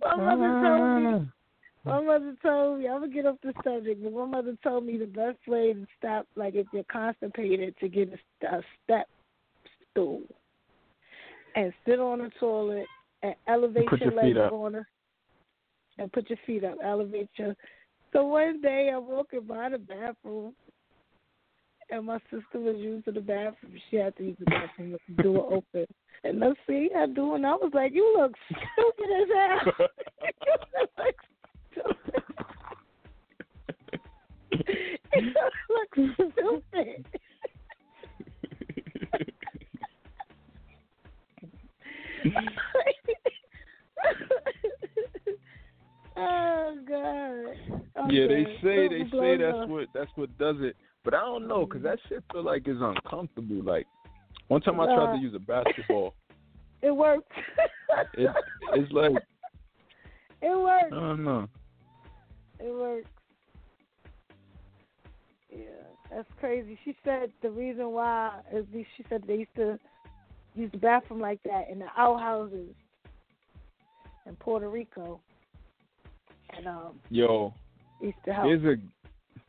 [0.00, 1.06] My mother told me.
[1.06, 1.24] Ah.
[1.84, 2.88] My mother told me.
[2.88, 5.86] I'm gonna get off the subject, but my mother told me the best way to
[5.98, 8.12] stop, like if you're constipated, to get
[8.42, 9.06] a, a step
[9.90, 10.22] stool
[11.56, 12.86] and sit on the toilet
[13.22, 14.52] and elevate Put your your legs up.
[14.52, 14.84] on the
[15.98, 17.54] and put your feet up, elevate your.
[18.12, 20.54] So one day I'm walking by the bathroom
[21.90, 23.74] and my sister was using the bathroom.
[23.90, 25.86] She had to use the bathroom with the door open.
[26.24, 27.44] And I see her doing.
[27.44, 29.72] I was like, "You look stupid as hell.
[30.56, 31.14] you look
[31.72, 32.24] stupid.
[35.14, 35.32] you
[35.70, 35.92] look
[36.32, 37.06] stupid."
[46.16, 48.10] oh God.
[48.10, 51.66] Yeah, they say they say that's what that's what does it, but I don't know
[51.66, 53.62] because that shit feel like it's uncomfortable.
[53.62, 53.86] Like
[54.48, 56.14] one time I tried Uh, to use a basketball,
[56.82, 57.30] It worked.
[58.14, 58.30] it
[58.74, 59.10] it's like
[60.42, 60.84] it works.
[60.86, 61.46] I don't know.
[62.58, 63.08] It works.
[65.50, 65.64] Yeah,
[66.10, 66.78] that's crazy.
[66.84, 68.64] She said the reason why is
[68.96, 69.78] she said they used to
[70.54, 72.74] use the bathroom like that in the outhouses
[74.26, 75.20] in Puerto Rico,
[76.56, 77.52] and um, Yo,
[78.00, 78.46] used to help.
[78.46, 78.76] a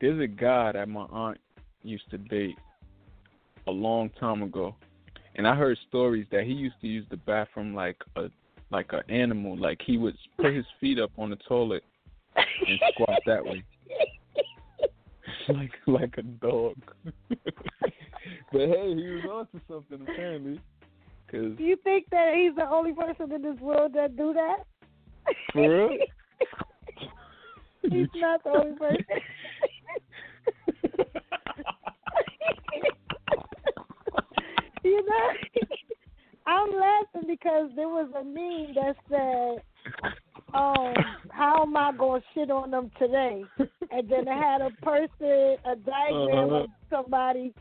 [0.02, 1.38] there's a guy that my aunt
[1.84, 2.58] used to date
[3.68, 4.74] a long time ago,
[5.36, 8.28] and I heard stories that he used to use the bathroom like a
[8.70, 9.56] like an animal.
[9.56, 11.84] Like he would put his feet up on the toilet
[12.34, 13.62] and squat that way,
[15.48, 16.74] like like a dog.
[17.28, 17.46] but
[18.52, 20.60] hey, he was onto something apparently.
[21.30, 24.64] Cause Do you think that he's the only person in this world that do that?
[25.52, 25.96] For real?
[27.82, 29.04] he's not the only person.
[34.82, 35.30] You know,
[36.46, 39.62] I'm laughing because there was a meme that said,
[40.54, 40.94] um,
[41.30, 43.44] how am I gonna shit on them today?
[43.90, 46.54] And then it had a person, a diagram Uh-huh.
[46.64, 47.54] of somebody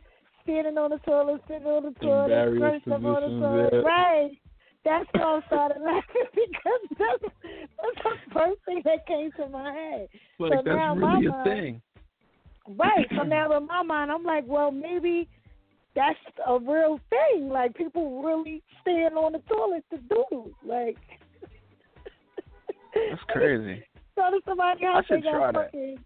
[0.44, 3.70] standing on the toilet, sitting on the toilet, up on the toilet.
[3.74, 3.80] yeah.
[3.80, 4.32] Right.
[4.84, 9.72] That's why I started laughing because that's, that's the first thing that came to my
[9.72, 10.08] head.
[10.40, 11.82] like so that's now my really a mind- thing.
[12.68, 13.08] Right.
[13.16, 15.30] So now in my mind, I'm like, well, maybe
[15.96, 17.50] that's a real thing.
[17.50, 20.54] Like people really stand on the toilet to do.
[20.66, 20.98] Like
[22.94, 23.84] That's crazy.
[24.16, 25.66] Go to somebody's house, should they got try that.
[25.66, 25.98] fucking.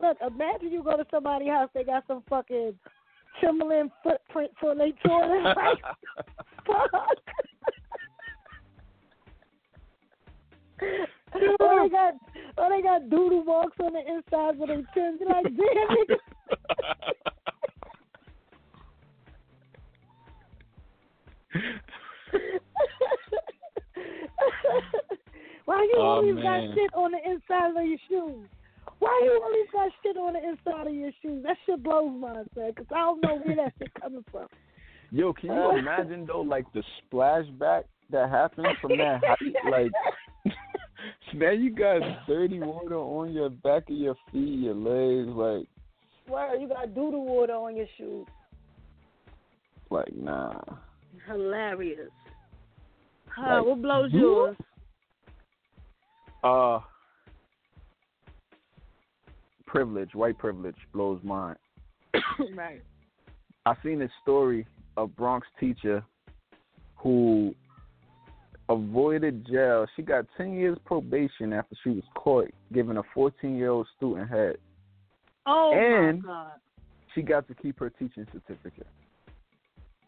[0.00, 2.72] Look, imagine you go to somebody's house, they got some fucking
[3.40, 5.56] Timberland footprints on their toilet.
[6.64, 7.18] Like, fuck.
[11.60, 12.14] or they got,
[12.58, 14.82] or they got doodle marks on the insides of their.
[14.94, 16.16] You're like, damn, nigga.
[25.64, 26.42] Why you Oh, always man.
[26.42, 28.48] got shit on the inside of your shoes?
[28.98, 31.42] Why you always got shit on the inside of your shoes?
[31.44, 34.46] That shit blows my mind, because I don't know where that shit coming from.
[35.10, 39.54] Yo, can you uh, imagine though, like the splashback that happened from that height?
[39.70, 39.92] Like,
[41.34, 45.66] now you got dirty water on your back of your feet, your legs, like,
[46.26, 48.26] Swear, you got doodle water on your shoes.
[49.90, 50.58] like nah.
[51.26, 52.10] Hilarious.
[53.28, 54.56] Huh, Like, what blows yours?
[56.44, 56.80] Uh,
[59.66, 61.56] privilege, white privilege blows mine.
[62.54, 62.82] right.
[63.64, 64.66] I seen this story
[64.96, 66.04] of Bronx teacher
[66.96, 67.54] who
[68.68, 69.86] avoided jail.
[69.96, 74.28] She got ten years probation after she was caught giving a fourteen year old student
[74.28, 74.56] head.
[75.46, 76.52] Oh And- my god.
[77.14, 78.86] She got to keep her teaching certificate.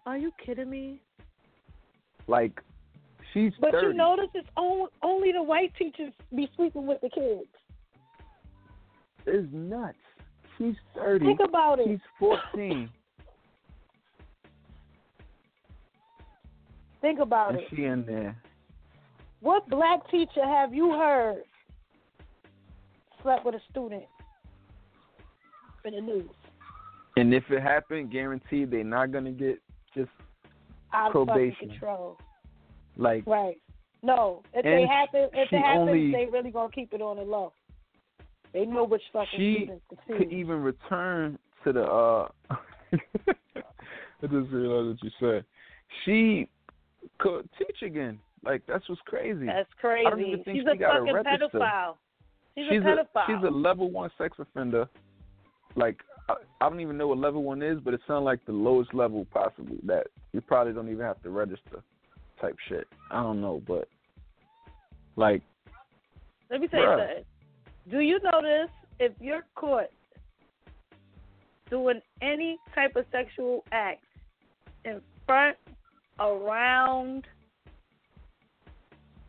[0.06, 1.00] Are you kidding me?
[2.26, 2.60] Like
[3.32, 3.88] she's But thirty.
[3.88, 7.48] you notice it's only, only the white teachers be sleeping with the kids.
[9.26, 9.96] it's nuts.
[10.58, 11.24] She's thirty.
[11.26, 11.86] Think about it.
[11.88, 12.88] She's fourteen.
[17.00, 17.66] Think about and it.
[17.74, 18.36] she in there.
[19.40, 21.42] What black teacher have you heard
[23.22, 24.04] slept with a student
[25.84, 26.30] in the news?
[27.16, 29.60] And if it happened, guaranteed they're not gonna get
[29.94, 30.10] just
[30.92, 31.68] Out of Probation.
[31.70, 32.18] control.
[32.96, 33.60] like Right.
[34.02, 34.42] No.
[34.52, 37.52] If they happen if it happens, only- they really gonna keep it on the low.
[38.52, 42.28] They know which fucking She students to could even return to the uh
[42.92, 45.44] I just realized what you said.
[46.04, 46.48] She
[47.18, 48.18] could teach again.
[48.44, 49.46] Like that's what's crazy.
[49.46, 50.28] That's I don't crazy.
[50.30, 51.24] even think She's she a got a fucking
[51.60, 51.94] pedophile.
[52.54, 53.26] She's, she's a pedophile.
[53.26, 54.86] she's a level one sex offender.
[55.76, 58.52] Like I, I don't even know what level one is, but it sounds like the
[58.52, 59.76] lowest level possible.
[59.84, 61.82] That you probably don't even have to register,
[62.40, 62.86] type shit.
[63.10, 63.88] I don't know, but
[65.16, 65.42] like
[66.50, 67.24] Let me tell you something.
[67.90, 69.90] Do you notice if you're caught
[71.70, 74.04] doing any type of sexual act
[74.84, 75.56] in front,
[76.20, 77.24] around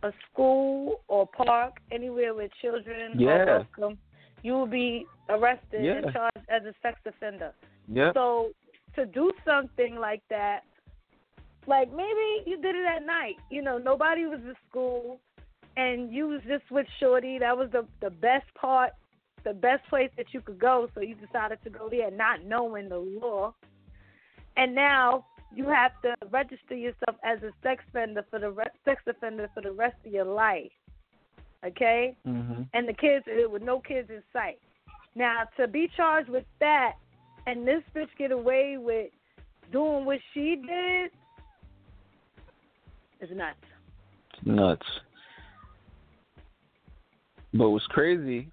[0.04, 3.30] a school or park, anywhere where children Yeah.
[3.30, 3.98] are welcome,
[4.46, 5.94] you will be arrested Yeah.
[5.98, 7.52] and charged as a sex offender.
[7.88, 8.52] yeah, So
[8.96, 10.64] to do something like that,
[11.66, 13.38] like maybe you did it at night.
[13.50, 15.20] You know, nobody was at school,
[15.78, 17.40] and you was just with Shorty.
[17.40, 18.92] That was the the best part,
[19.44, 20.88] the best place that you could go.
[20.94, 23.56] So you decided to go there, not knowing the law.
[24.58, 29.02] And now you have to register yourself as a sex offender for the re- sex
[29.08, 30.72] offender for the rest of your life.
[31.66, 34.60] Okay hmm and the kids uh, with no kids in sight.
[35.16, 36.94] Now to be charged with that
[37.48, 39.12] and this bitch get away with
[39.72, 41.12] doing what she did
[43.22, 43.58] is nuts.
[44.34, 44.86] It's nuts.
[47.54, 48.50] But what's crazy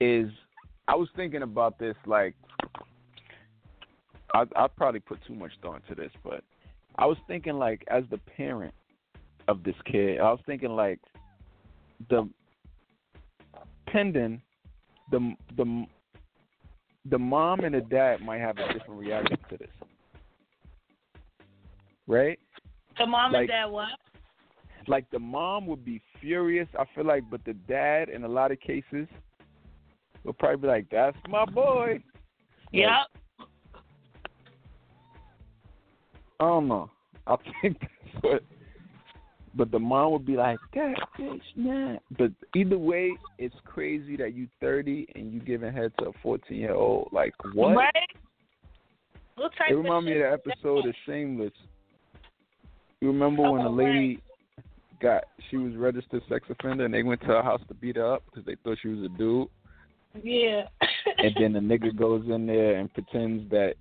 [0.00, 0.30] is
[0.88, 2.34] I was thinking about this like
[4.34, 6.44] I I probably put too much thought into this, but
[6.96, 8.74] I was thinking like as the parent
[9.48, 11.00] of this kid, I was thinking like
[12.08, 12.28] the
[13.86, 14.40] pendant
[15.10, 15.86] the the
[17.10, 19.68] the mom and the dad might have a different reaction to this.
[22.06, 22.38] right?
[22.98, 23.88] The mom Like- and dad what?
[24.88, 28.50] Like the mom would be furious, I feel like, but the dad in a lot
[28.50, 29.06] of cases
[30.24, 32.02] will probably be like, "That's my boy."
[32.72, 32.90] Yep.
[36.40, 36.90] I don't know.
[37.28, 38.42] I think that's what.
[39.54, 44.34] But the mom would be like, "That bitch, nah." But either way, it's crazy that
[44.34, 47.08] you 30 and you giving head to a 14 year old.
[47.12, 47.76] Like what?
[47.76, 47.92] Right?
[49.68, 51.52] It reminded me of the episode of Shameless.
[53.00, 54.20] You remember when the Oh, lady
[55.00, 58.14] got she was registered sex offender and they went to her house to beat her
[58.14, 59.48] up because they thought she was a dude.
[60.22, 60.68] Yeah.
[61.18, 63.74] and then the nigga goes in there and pretends that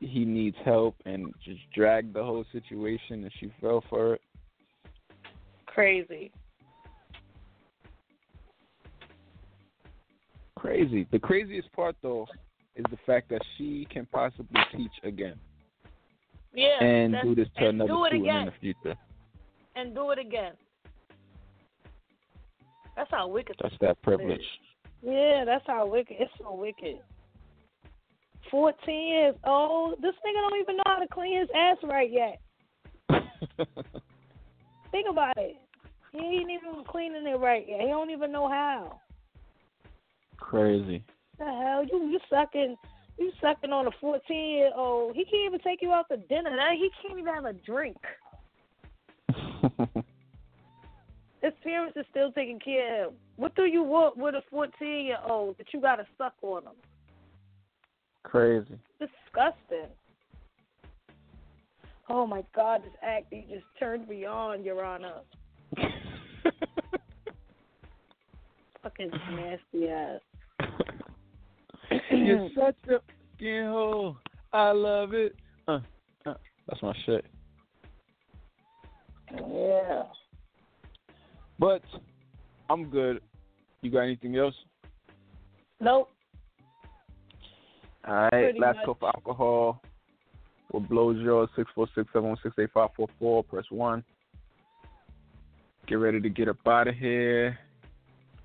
[0.00, 4.20] he needs help and just dragged the whole situation and she fell for it.
[5.74, 6.30] Crazy.
[10.56, 11.06] Crazy.
[11.10, 12.26] The craziest part though
[12.76, 15.34] is the fact that she can possibly teach again
[16.54, 16.82] Yeah.
[16.82, 18.36] and do this to another student again.
[18.36, 18.96] in the future.
[19.74, 20.52] And do it again.
[22.96, 23.56] That's how wicked.
[23.62, 24.44] That's that privilege.
[25.02, 26.16] Yeah, that's how wicked.
[26.20, 26.98] It's so wicked.
[28.50, 29.94] Fourteen years old.
[30.02, 32.40] This nigga don't even know how to clean his ass right yet.
[34.92, 35.56] Think about it.
[36.12, 37.80] He ain't even cleaning it right yet.
[37.80, 39.00] He don't even know how.
[40.36, 41.02] Crazy.
[41.38, 42.76] The hell, you you sucking,
[43.18, 45.16] you sucking on a fourteen year old.
[45.16, 46.50] He can't even take you out to dinner.
[46.74, 47.96] He can't even have a drink.
[51.42, 53.18] His parents are still taking care of him.
[53.36, 56.72] What do you want with a fourteen year old that you gotta suck on him?
[58.22, 58.78] Crazy.
[59.00, 59.88] Disgusting.
[62.14, 65.22] Oh my God, this acting just turned me on, Your Honor.
[68.82, 70.20] Fucking nasty ass.
[72.10, 74.18] You're such a fucking hoe.
[74.52, 75.34] I love it.
[75.66, 75.78] Uh,
[76.26, 76.34] uh,
[76.68, 77.24] that's my shit.
[79.48, 80.02] Yeah.
[81.58, 81.80] But
[82.68, 83.22] I'm good.
[83.80, 84.54] You got anything else?
[85.80, 86.10] Nope.
[88.06, 88.30] All right.
[88.30, 88.84] Pretty Last much.
[88.84, 89.80] call for alcohol.
[90.72, 91.50] What blows yours?
[91.54, 93.44] Six four six seven one six eight five four four.
[93.44, 94.02] Press one.
[95.86, 97.58] Get ready to get up out of here.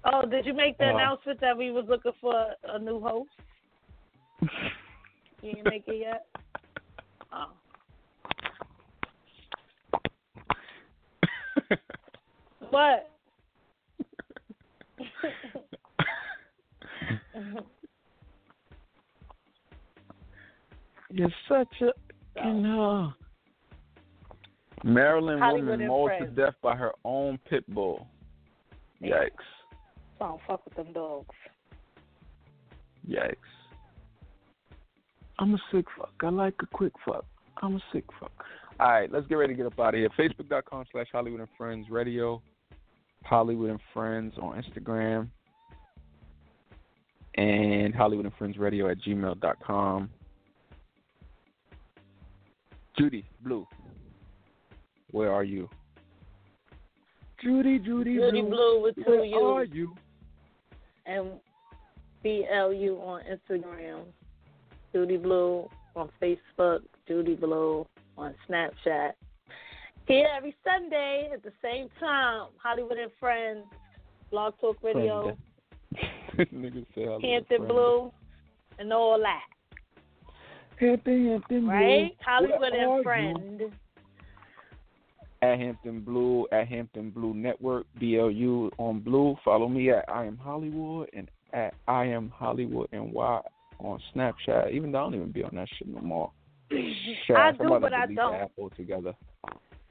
[0.04, 3.30] Oh, did you make the Uh, announcement that we was looking for a new host?
[5.42, 6.26] You didn't make it yet?
[7.30, 7.48] Oh.
[12.70, 13.10] What?
[21.10, 21.92] You're such a
[22.38, 23.08] fucking hoe.
[23.08, 23.12] Uh,
[24.84, 28.08] Maryland Hollywood woman mauled to death by her own pit bull.
[29.02, 29.32] Yikes.
[30.22, 31.36] I don't fuck with them dogs.
[33.10, 33.36] Yikes.
[35.40, 36.14] I'm a sick fuck.
[36.22, 37.26] I like a quick fuck.
[37.62, 38.32] I'm a sick fuck.
[38.80, 40.10] All right, let's get ready to get up out of here.
[40.18, 42.42] Facebook.com slash Holliewood and Friends Radio.
[43.30, 45.30] Holliewood and Friends on Instagram.
[47.36, 50.10] And Holliewood and Friends Radio at gmail.com.
[53.00, 53.68] Juudy Blu,
[55.12, 55.70] where are you?
[57.44, 59.96] Juudy, Juudy, Juudy Blu with two where are you?
[61.08, 61.32] and
[62.24, 64.02] B L U on Instagram.
[64.94, 66.80] Juudy Blu on Facebook.
[67.10, 67.86] Juudy Blu
[68.18, 69.12] on Snapchat.
[70.08, 72.48] Here every Sunday at the same time.
[72.64, 73.66] Holliewood and Friends.
[74.32, 75.38] Blog Talk Radio.
[76.38, 78.12] Niggas say Hampton Blu.
[78.80, 79.57] And all that.
[80.80, 81.70] Hampton, Hampton Blu.
[81.70, 82.18] Right?
[82.28, 83.04] Holliewood Where are and you?
[83.04, 83.62] Friend.
[85.42, 89.36] At Hampton Blu, at Hampton Blu Network, BLU on Blue.
[89.46, 93.42] Follow me at I am Holliewood and at I am Holliewood and Y
[93.80, 94.72] on Snapchat.
[94.74, 96.32] Even though I don't even be on that shit no more.
[96.72, 98.34] Shit, I do, but I don't.
[98.34, 99.14] The app altogether.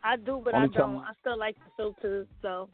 [0.05, 0.95] I do, but Only I don't.
[0.97, 2.69] time- I still like the filters, so.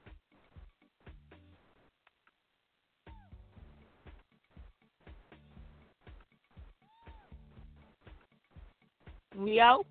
[9.36, 9.86] We out?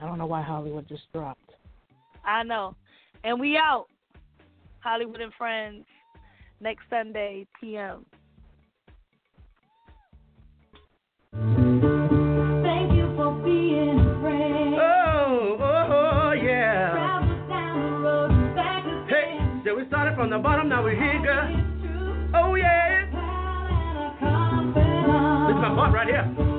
[0.00, 1.50] I don't know why Holliewood just dropped.
[2.24, 2.74] I know.
[3.24, 3.86] And we out.
[4.84, 5.84] Holliewood and Friends
[6.60, 8.06] next Sunday, PM.
[11.32, 14.74] Thank you for being a friend.
[14.74, 16.90] Oh, oh, oh, yeah.
[16.92, 19.62] Travel down the road and back Hey, again.
[19.66, 21.66] so we started from the bottom, now we're here, girl.
[22.34, 22.99] Oh, yeah
[25.60, 26.50] my heart right here.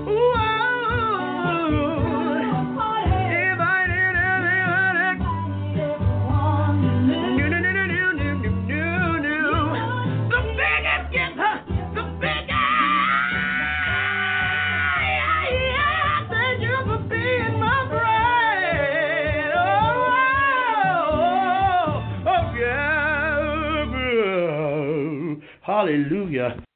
[25.81, 26.70] Hallelujah.